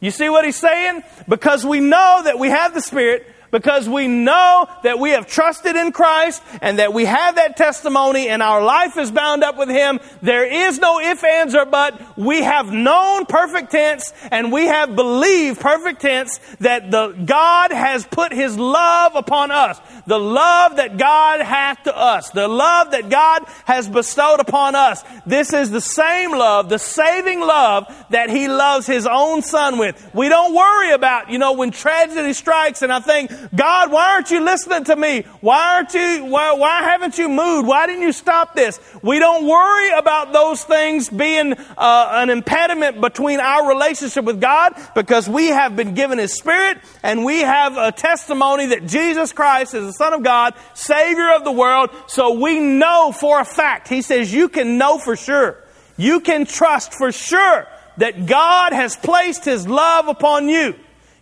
[0.00, 1.02] You see what he's saying?
[1.28, 5.76] Because we know that we have the Spirit, because we know that we have trusted
[5.76, 9.68] in Christ and that we have that testimony and our life is bound up with
[9.68, 10.00] Him.
[10.22, 12.18] There is no if, ands, or but.
[12.18, 18.04] We have known perfect tense and we have believed perfect tense that the God has
[18.04, 19.80] put His love upon us.
[20.08, 22.30] The love that God hath to us.
[22.30, 25.04] The love that God has bestowed upon us.
[25.26, 30.10] This is the same love, the saving love that He loves His own Son with.
[30.12, 34.30] We don't worry about, you know, when tragedy strikes and I think, God, why aren't
[34.30, 35.22] you listening to me?
[35.40, 37.66] Why aren't you, why, why haven't you moved?
[37.66, 38.78] Why didn't you stop this?
[39.02, 44.74] We don't worry about those things being uh, an impediment between our relationship with God
[44.94, 49.74] because we have been given His Spirit and we have a testimony that Jesus Christ
[49.74, 51.90] is the Son of God, Savior of the world.
[52.06, 53.88] So we know for a fact.
[53.88, 55.58] He says you can know for sure.
[55.96, 57.66] You can trust for sure
[57.98, 60.74] that God has placed His love upon you.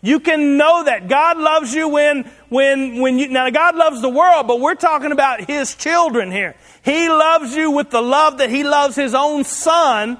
[0.04, 4.08] You can know that God loves you when, when, when you, now God loves the
[4.08, 6.56] world, but we're talking about His children here.
[6.84, 10.18] He loves you with the love that He loves His own Son,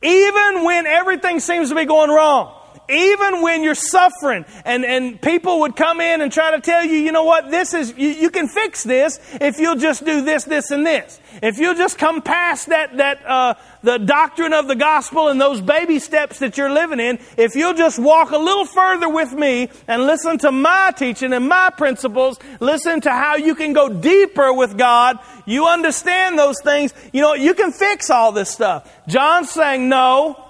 [0.00, 2.56] even when everything seems to be going wrong.
[2.90, 6.96] Even when you're suffering and, and people would come in and try to tell you,
[6.96, 10.44] you know what, this is, you, you can fix this if you'll just do this,
[10.44, 11.20] this, and this.
[11.42, 15.60] If you'll just come past that, that, uh, the doctrine of the gospel and those
[15.60, 19.70] baby steps that you're living in, if you'll just walk a little further with me
[19.86, 24.52] and listen to my teaching and my principles, listen to how you can go deeper
[24.52, 28.90] with God, you understand those things, you know, you can fix all this stuff.
[29.06, 30.44] John's saying no.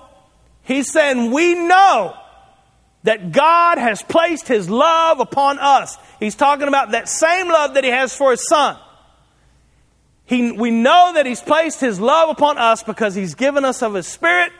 [0.62, 2.16] He's saying we know
[3.03, 5.97] that God has placed His love upon us.
[6.19, 8.77] He's talking about that same love that He has for His Son.
[10.25, 13.95] He, we know that He's placed His love upon us because He's given us of
[13.95, 14.53] His Spirit,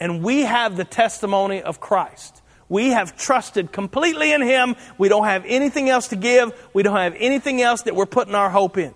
[0.00, 2.42] and we have the testimony of Christ.
[2.68, 4.76] We have trusted completely in Him.
[4.98, 6.52] We don't have anything else to give.
[6.74, 8.94] We don't have anything else that we're putting our hope in.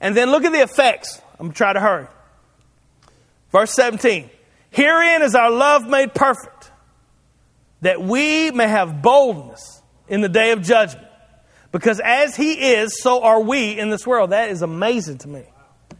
[0.00, 1.20] And then look at the effects.
[1.38, 2.06] I'm going to try to hurry.
[3.50, 4.30] Verse 17
[4.70, 6.53] Herein is our love made perfect,
[7.84, 11.06] that we may have boldness in the day of judgment.
[11.70, 14.30] Because as He is, so are we in this world.
[14.30, 15.44] That is amazing to me.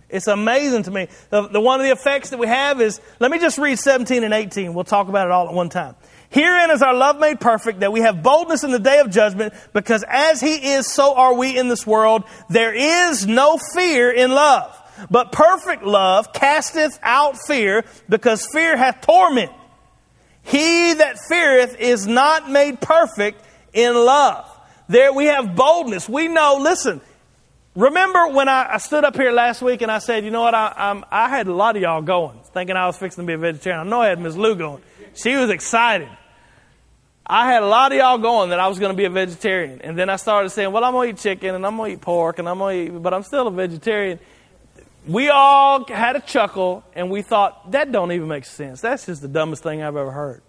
[0.09, 1.09] It's amazing to me.
[1.31, 4.25] The, the, one of the effects that we have is, let me just read 17
[4.25, 4.73] and 18.
[4.73, 5.95] We'll talk about it all at one time.
[6.31, 9.53] Herein is our love made perfect, that we have boldness in the day of judgment,
[9.73, 12.25] because as he is, so are we in this world.
[12.49, 14.81] There is no fear in love,
[15.11, 19.53] but perfect love casteth out fear, because fear hath torment.
[20.45, 23.43] He that feareth is not made perfect
[23.73, 24.49] in love.
[24.89, 26.09] There we have boldness.
[26.09, 27.01] We know, listen,
[27.77, 30.55] Remember when I, I, stood up here last week and I said, you know what,
[30.55, 33.39] I, I had a lot of y'all going, thinking I was fixing to be a
[33.39, 33.85] vegetarian.
[33.85, 34.37] I know I had Ms.
[34.37, 34.81] Lou going.
[35.15, 36.09] She was excited.
[37.27, 39.81] I had a lot of y'all going that I was going to be a vegetarian.
[39.81, 41.97] And then I started saying, well, I'm going to eat chicken and I'm going to
[41.97, 44.21] eat pork and I'm going to eat, but I'm still a vegetarian.
[45.07, 48.81] We all had a chuckle and we thought, that don't even make sense.
[48.81, 50.43] That's just the dumbest thing I've ever heard.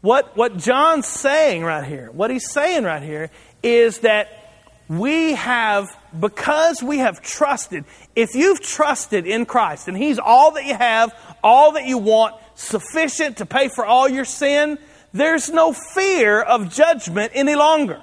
[0.00, 3.30] What, what John's saying right here, what he's saying right here
[3.62, 4.42] is that
[4.88, 7.84] we have, because we have trusted,
[8.14, 12.34] if you've trusted in Christ and He's all that you have, all that you want,
[12.54, 14.78] sufficient to pay for all your sin,
[15.14, 18.02] there's no fear of judgment any longer.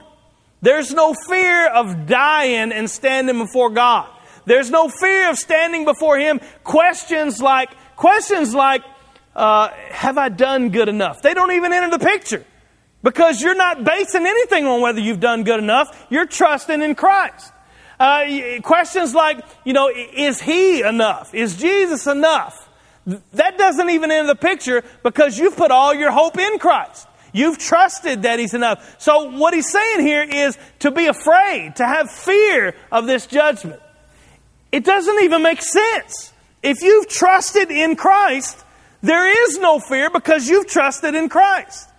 [0.62, 4.10] There's no fear of dying and standing before God.
[4.50, 6.42] There's no fear of standing before Him.
[6.64, 8.82] Questions like, questions like,
[9.36, 11.22] uh, have I done good enough?
[11.22, 12.44] They don't even enter the picture.
[13.04, 16.08] Because you're not basing anything on whether you've done good enough.
[16.10, 17.54] You're trusting in Christ.
[18.00, 21.36] Uh, questions like, you know, is He enough?
[21.36, 22.68] Is Jesus enough?
[23.34, 27.08] That doesn't even enter the picture because you've put all your hope in Christ.
[27.34, 28.96] You've trusted that He's enough.
[29.00, 33.80] So what He's saying here is to be afraid, to have fear of this judgment.
[34.72, 36.34] It doesn't even make sense.
[36.62, 38.64] If you've trusted in Christ,
[39.02, 41.90] there is no fear because you've trusted in Christ.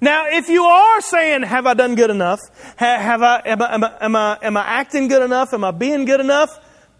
[0.00, 2.40] Now, if you are saying, have I done good enough?
[2.76, 5.54] Have I, am I, am I, am I, am I acting good enough?
[5.54, 6.50] Am I being good enough?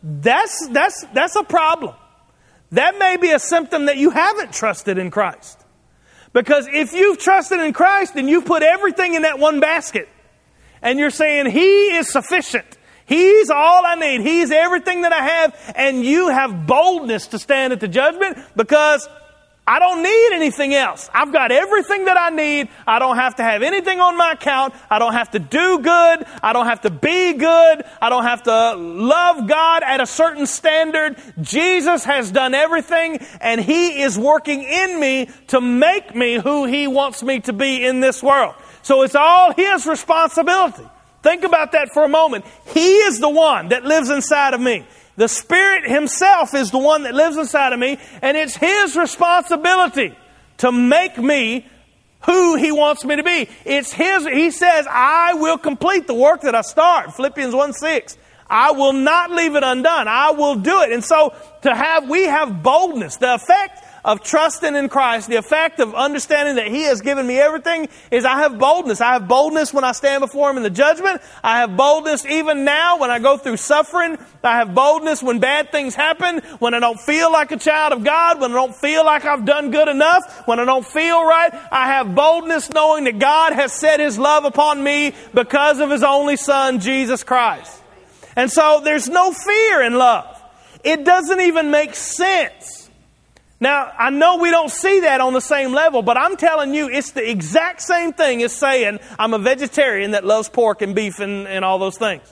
[0.02, 1.94] That's, that's, that's a problem.
[2.72, 5.58] That may be a symptom that you haven't trusted in Christ.
[6.32, 10.08] Because if you've trusted in Christ, then you've put everything in that one basket.
[10.80, 12.66] And you're saying, He is sufficient.
[13.06, 14.20] He's all I need.
[14.20, 15.74] He's everything that I have.
[15.76, 19.08] And you have boldness to stand at the judgment because
[19.64, 21.08] I don't need anything else.
[21.14, 22.68] I've got everything that I need.
[22.84, 24.74] I don't have to have anything on my account.
[24.90, 26.26] I don't have to do good.
[26.42, 27.84] I don't have to be good.
[28.00, 31.16] I don't have to love God at a certain standard.
[31.40, 36.88] Jesus has done everything and He is working in me to make me who He
[36.88, 38.56] wants me to be in this world.
[38.82, 40.88] So it's all His responsibility.
[41.22, 42.44] Think about that for a moment.
[42.66, 44.84] He is the one that lives inside of me.
[45.16, 50.16] The Spirit Himself is the one that lives inside of me, and it's His responsibility
[50.58, 51.66] to make me
[52.22, 53.48] who He wants me to be.
[53.64, 57.14] It's His, He says, I will complete the work that I start.
[57.14, 58.18] Philippians 1 6.
[58.48, 60.08] I will not leave it undone.
[60.08, 60.92] I will do it.
[60.92, 63.16] And so to have, we have boldness.
[63.16, 67.38] The effect of trusting in Christ, the effect of understanding that He has given me
[67.38, 69.00] everything is I have boldness.
[69.00, 71.22] I have boldness when I stand before Him in the judgment.
[71.42, 74.18] I have boldness even now when I go through suffering.
[74.42, 78.02] I have boldness when bad things happen, when I don't feel like a child of
[78.02, 81.52] God, when I don't feel like I've done good enough, when I don't feel right.
[81.70, 86.02] I have boldness knowing that God has set His love upon me because of His
[86.02, 87.80] only Son, Jesus Christ.
[88.34, 90.42] And so there's no fear in love.
[90.82, 92.81] It doesn't even make sense
[93.62, 96.88] now, I know we don't see that on the same level, but I'm telling you,
[96.88, 101.20] it's the exact same thing as saying I'm a vegetarian that loves pork and beef
[101.20, 102.22] and, and all those things.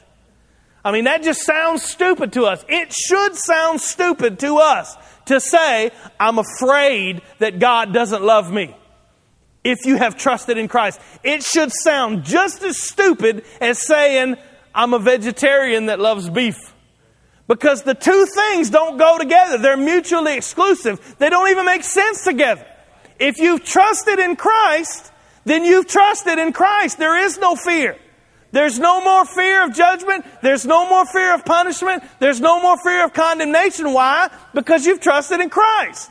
[0.84, 2.64] I mean, that just sounds stupid to us.
[2.68, 8.74] It should sound stupid to us to say, I'm afraid that God doesn't love me.
[9.62, 14.34] If you have trusted in Christ, it should sound just as stupid as saying,
[14.74, 16.74] I'm a vegetarian that loves beef.
[17.50, 19.58] Because the two things don't go together.
[19.58, 21.16] They're mutually exclusive.
[21.18, 22.64] They don't even make sense together.
[23.18, 25.10] If you've trusted in Christ,
[25.44, 26.98] then you've trusted in Christ.
[26.98, 27.96] There is no fear.
[28.52, 30.24] There's no more fear of judgment.
[30.42, 32.04] There's no more fear of punishment.
[32.20, 33.92] There's no more fear of condemnation.
[33.92, 34.30] Why?
[34.54, 36.08] Because you've trusted in Christ.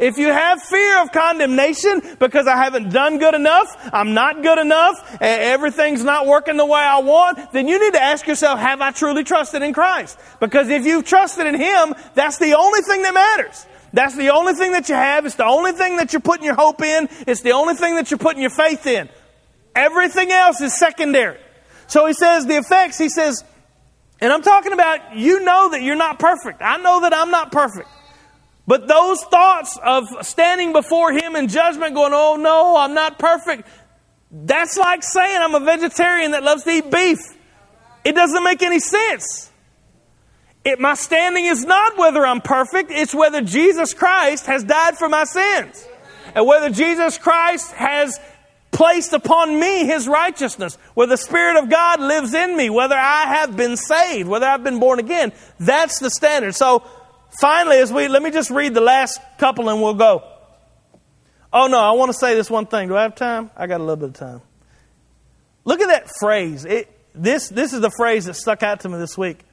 [0.00, 4.58] If you have fear of condemnation because I haven't done good enough, I'm not good
[4.58, 8.80] enough, everything's not working the way I want, then you need to ask yourself, have
[8.80, 10.18] I truly trusted in Christ?
[10.40, 13.66] Because if you've trusted in Him, that's the only thing that matters.
[13.92, 15.26] That's the only thing that you have.
[15.26, 17.10] It's the only thing that you're putting your hope in.
[17.26, 19.10] It's the only thing that you're putting your faith in.
[19.74, 21.38] Everything else is secondary.
[21.88, 23.44] So he says the effects, he says,
[24.18, 26.62] and I'm talking about you know that you're not perfect.
[26.62, 27.88] I know that I'm not perfect.
[28.66, 33.66] But those thoughts of standing before him in judgment, going, oh no, I'm not perfect,
[34.30, 37.18] that's like saying I'm a vegetarian that loves to eat beef.
[38.04, 39.50] It doesn't make any sense.
[40.64, 45.08] It, my standing is not whether I'm perfect, it's whether Jesus Christ has died for
[45.08, 45.86] my sins.
[46.34, 48.20] And whether Jesus Christ has
[48.70, 53.24] placed upon me his righteousness, whether the Spirit of God lives in me, whether I
[53.26, 55.32] have been saved, whether I've been born again.
[55.58, 56.54] That's the standard.
[56.54, 56.84] So
[57.40, 60.24] finally, as we let me just read the last couple and we'll go.
[61.52, 62.88] Oh no, I want to say this one thing.
[62.88, 63.50] Do I have time?
[63.56, 64.40] I got a little bit of time.
[65.64, 66.64] Look at that phrase.
[66.64, 69.38] It, this, this is the phrase that stuck out to me this week.
[69.38, 69.44] It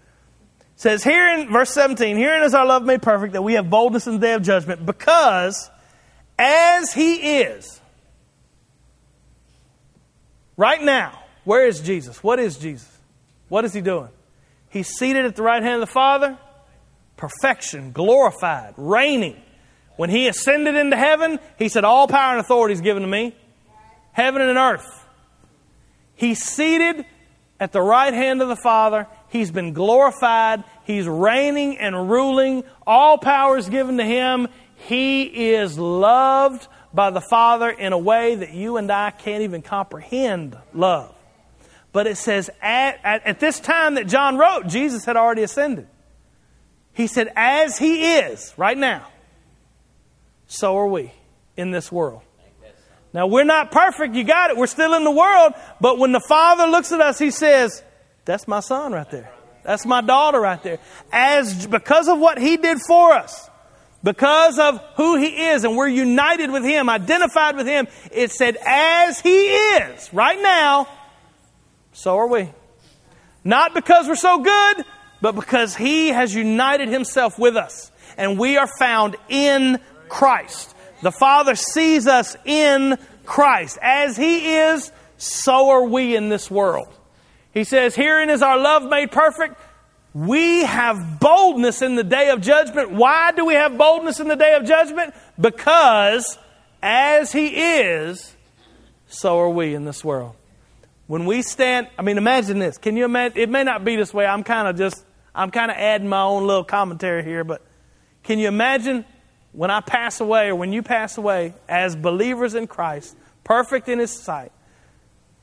[0.75, 4.07] says here in verse 17, herein is our love made perfect, that we have boldness
[4.07, 5.69] in the day of judgment, because
[6.37, 7.81] as he is,
[10.55, 12.23] right now, where is Jesus?
[12.23, 12.91] What is Jesus?
[13.49, 14.09] What is he doing?
[14.69, 16.37] He's seated at the right hand of the Father,
[17.17, 19.35] perfection, glorified, reigning.
[19.97, 23.35] When he ascended into heaven, he said, All power and authority is given to me,
[24.11, 25.05] heaven and earth.
[26.15, 27.05] He's seated
[27.59, 29.07] at the right hand of the Father.
[29.29, 30.63] He's been glorified.
[30.85, 32.63] He's reigning and ruling.
[32.85, 34.47] All power is given to him.
[34.75, 39.61] He is loved by the Father in a way that you and I can't even
[39.61, 41.13] comprehend love.
[41.91, 45.87] But it says, at, at, at this time that John wrote, Jesus had already ascended.
[46.97, 49.07] He said, as he is right now,
[50.47, 51.13] so are we
[51.55, 52.23] in this world.
[53.13, 54.57] Now, we're not perfect, you got it.
[54.57, 55.53] We're still in the world.
[55.79, 57.83] But when the Father looks at us, He says,
[58.25, 59.31] That's my son right there.
[59.63, 60.79] That's my daughter right there.
[61.11, 63.47] As because of what He did for us,
[64.03, 68.57] because of who He is, and we're united with Him, identified with Him, it said,
[68.65, 70.87] As He is right now,
[71.93, 72.49] so are we.
[73.43, 74.85] Not because we're so good,
[75.21, 77.91] but because He has united Himself with us.
[78.17, 80.73] And we are found in Christ.
[81.01, 83.77] The Father sees us in Christ.
[83.81, 86.87] As He is, so are we in this world.
[87.53, 89.59] He says, Herein is our love made perfect.
[90.13, 92.91] We have boldness in the day of judgment.
[92.91, 95.13] Why do we have boldness in the day of judgment?
[95.39, 96.37] Because
[96.81, 98.35] as He is,
[99.07, 100.35] so are we in this world.
[101.07, 102.77] When we stand, I mean, imagine this.
[102.77, 103.37] Can you imagine?
[103.37, 104.25] It may not be this way.
[104.25, 105.05] I'm kind of just,
[105.37, 107.61] I'm kind of adding my own little commentary here, but
[108.23, 109.05] can you imagine
[109.51, 113.99] when I pass away or when you pass away as believers in Christ, perfect in
[113.99, 114.51] His sight,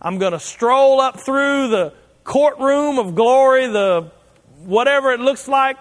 [0.03, 4.11] I'm going to stroll up through the courtroom of glory, the
[4.65, 5.77] whatever it looks like,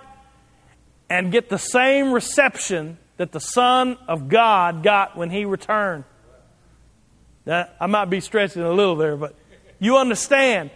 [1.10, 6.04] and get the same reception that the Son of God got when He returned.
[7.48, 9.36] Now, I might be stretching a little there, but
[9.80, 10.70] you understand.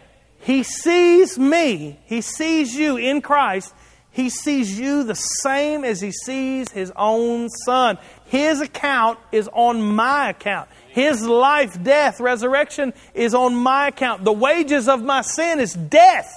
[0.48, 3.74] He sees me, He sees you in Christ,
[4.12, 8.00] he sees you the same as he sees his own son.
[8.26, 10.70] His account is on my account.
[10.88, 14.24] His life, death, resurrection is on my account.
[14.24, 16.34] The wages of my sin is death.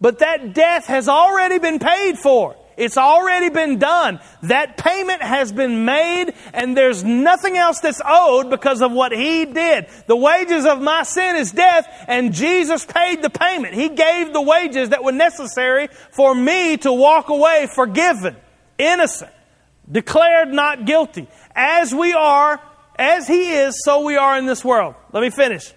[0.00, 2.56] But that death has already been paid for.
[2.80, 4.20] It's already been done.
[4.44, 9.44] That payment has been made, and there's nothing else that's owed because of what He
[9.44, 9.86] did.
[10.06, 13.74] The wages of my sin is death, and Jesus paid the payment.
[13.74, 18.34] He gave the wages that were necessary for me to walk away forgiven,
[18.78, 19.30] innocent,
[19.90, 21.28] declared not guilty.
[21.54, 22.62] As we are,
[22.96, 24.94] as He is, so we are in this world.
[25.12, 25.70] Let me finish.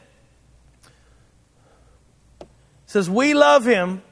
[2.40, 2.48] It
[2.86, 4.04] says, We love Him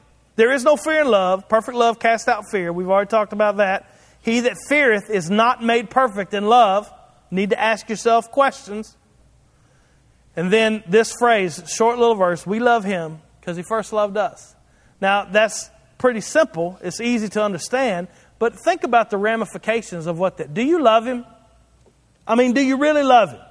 [0.41, 1.47] there is no fear in love.
[1.47, 2.73] Perfect love casts out fear.
[2.73, 3.93] We've already talked about that.
[4.23, 6.91] He that feareth is not made perfect in love.
[7.29, 8.97] Need to ask yourself questions.
[10.35, 14.55] And then this phrase, short little verse, we love him because he first loved us.
[14.99, 15.69] Now, that's
[15.99, 16.79] pretty simple.
[16.81, 18.07] It's easy to understand.
[18.39, 20.55] But think about the ramifications of what that.
[20.55, 21.23] Do you love him?
[22.27, 23.41] I mean, do you really love him?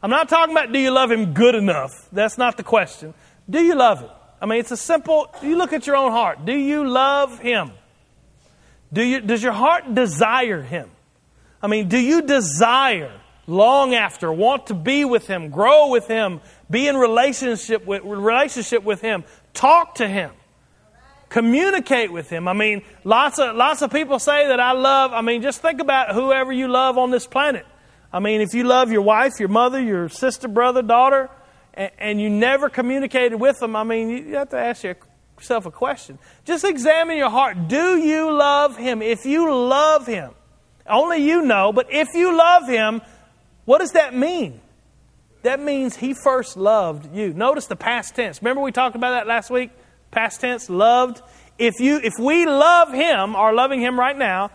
[0.00, 1.90] I'm not talking about do you love him good enough.
[2.12, 3.14] That's not the question.
[3.50, 4.10] Do you love him?
[4.40, 6.44] I mean, it's a simple, you look at your own heart.
[6.44, 7.70] Do you love Him?
[8.92, 10.90] Do you, does your heart desire Him?
[11.62, 13.12] I mean, do you desire,
[13.46, 18.82] long after, want to be with Him, grow with Him, be in relationship with, relationship
[18.82, 19.24] with Him,
[19.54, 20.30] talk to Him?
[21.28, 22.48] communicate with him.
[22.48, 25.12] I mean, lots of lots of people say that I love.
[25.12, 27.66] I mean, just think about whoever you love on this planet.
[28.12, 31.28] I mean, if you love your wife, your mother, your sister, brother, daughter,
[31.76, 36.18] and, you never communicated with them, I mean, you have to ask yourself a question.
[36.44, 37.68] Just examine your heart.
[37.68, 39.02] Do you love Him?
[39.02, 40.30] If you love Him,
[40.86, 43.02] only you know, but if you love Him,
[43.64, 44.60] what does that mean?
[45.46, 47.32] that means He first loved you.
[47.32, 48.42] Notice the past tense.
[48.42, 49.70] Remember we talked about that last week?
[50.10, 51.22] Past tense, loved.
[51.58, 54.50] If, you, if we love Him, are loving Him right now,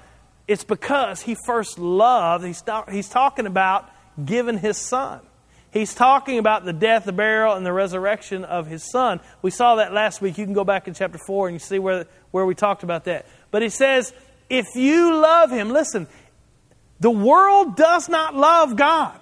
[0.48, 2.46] it's because He first loved.
[2.46, 3.90] He's, he's talking about
[4.24, 5.22] giving His Son.
[5.72, 9.22] He's talking about the death, the burial, and the resurrection of his son.
[9.42, 10.38] We saw that last week.
[10.38, 13.06] You can go back in chapter 4 and you see where, where we talked about
[13.06, 13.26] that.
[13.52, 14.14] But he says,
[14.50, 16.08] if you love him, listen,
[17.00, 19.18] the world does not love God.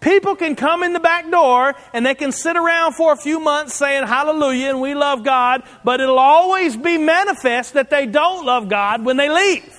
[0.00, 3.40] People can come in the back door and they can sit around for a few
[3.40, 8.46] months saying hallelujah and we love God, but it'll always be manifest that they don't
[8.46, 9.77] love God when they leave.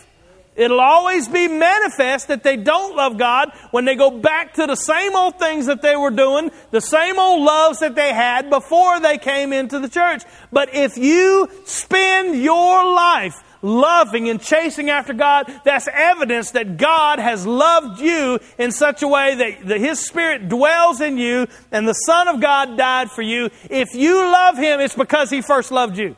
[0.56, 4.76] It'll always be manifest that they don't love God when they go back to the
[4.76, 9.00] same old things that they were doing, the same old loves that they had before
[9.00, 10.24] they came into the church.
[10.52, 17.20] But if you spend your life loving and chasing after God, that's evidence that God
[17.20, 21.94] has loved you in such a way that, His Spirit dwells in you and the
[21.94, 23.50] Son of God died for you.
[23.70, 26.16] If you love Him, it's because He first loved you.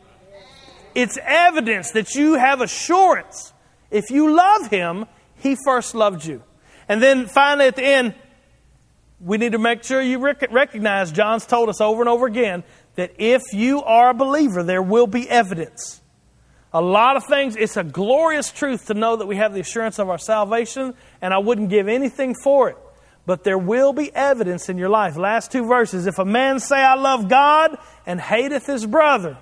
[0.95, 3.50] It's evidence that you have assurance.
[3.91, 6.43] If you love Him, He first loved you.
[6.87, 8.15] And then finally at the end,
[9.19, 12.63] we need to make sure you recognize, John's told us over and over again,
[12.95, 16.01] that if you are a believer, there will be evidence.
[16.73, 19.99] A lot of things, it's a glorious truth to know that we have the assurance
[19.99, 22.77] of our salvation, and I wouldn't give anything for it.
[23.25, 25.17] But there will be evidence in your life.
[25.17, 26.07] Last two verses.
[26.07, 29.37] If a man say, I love God, and hateth his brother,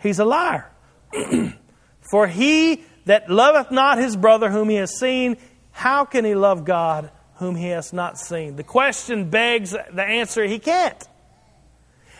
[0.00, 0.70] he's a liar.
[2.10, 5.36] for he that loveth not his brother whom he has seen,
[5.72, 8.56] how can he love God whom he has not seen?
[8.56, 11.08] The question begs the answer he can't.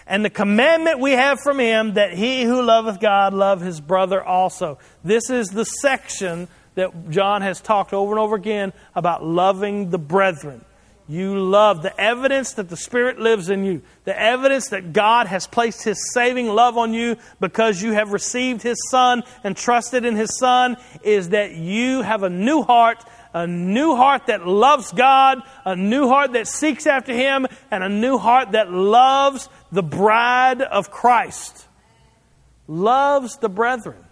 [0.06, 4.22] And the commandment we have from him that he who loveth God love his brother
[4.22, 4.78] also.
[5.04, 9.98] This is the section that John has talked over and over again about loving the
[9.98, 10.64] brethren.
[11.10, 15.44] You love the evidence that the Spirit lives in you, the evidence that God has
[15.44, 20.14] placed His saving love on you because you have received His Son and trusted in
[20.14, 25.42] His Son is that you have a new heart a new heart that loves God,
[25.64, 30.62] a new heart that seeks after Him, and a new heart that loves the bride
[30.62, 31.68] of Christ.
[32.66, 34.04] Loves the brethren.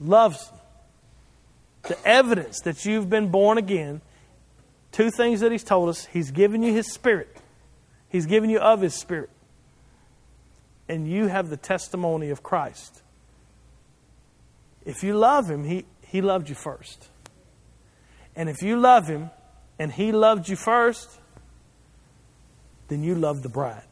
[0.00, 0.52] Loves
[1.82, 4.00] the evidence that you've been born again.
[4.94, 7.36] Two things that He's told us He's given you His Spirit,
[8.08, 9.30] He's given you of His Spirit.
[10.88, 13.02] And you have the testimony of Christ.
[14.84, 17.08] If you love Him, He, he loved you first.
[18.36, 19.30] And if you love Him
[19.80, 21.10] and He loved you first,
[22.86, 23.88] then you love the bride.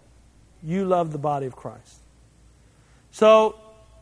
[0.62, 1.98] You love the body of Christ.
[3.10, 3.56] So,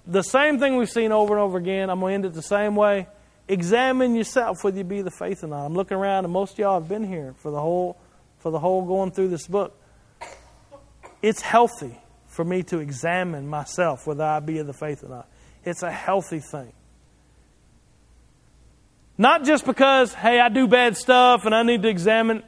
[0.06, 2.42] the same thing we've seen over and over again, I'm going to end it the
[2.42, 3.06] same way.
[3.50, 5.66] Examine yourself whether you be the faith or not.
[5.66, 7.98] I'm looking around, and most of y'all have been here for the whole,
[8.38, 9.76] for the whole going through this book.
[11.20, 11.98] It's healthy
[12.28, 15.28] for me to examine myself whether I be of the faith or not.
[15.64, 16.72] It's a healthy thing.
[19.18, 22.44] Not just because, hey, I do bad stuff and I need to examine.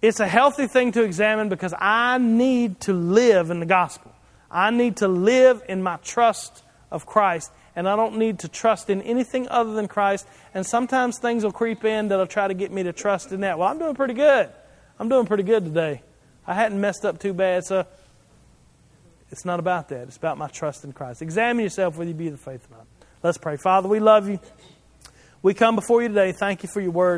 [0.00, 4.14] It's a healthy thing to examine because I need to live in the gospel.
[4.50, 8.90] I need to live in my trust of Christ, and I don't need to trust
[8.90, 10.26] in anything other than Christ.
[10.52, 13.56] And sometimes things will creep in that'll try to get me to trust in that.
[13.56, 14.48] Well, I'm doing pretty good.
[14.98, 16.02] I'm doing pretty good today.
[16.44, 17.86] I hadn't messed up too bad, so
[19.30, 20.08] it's not about that.
[20.08, 21.22] It's about my trust in Christ.
[21.22, 22.86] Examine yourself whether you be the faith or not.
[23.22, 23.56] Let's pray.
[23.56, 24.40] Father, we love you.
[25.40, 26.32] We come before you today.
[26.32, 27.16] Thank you for your word.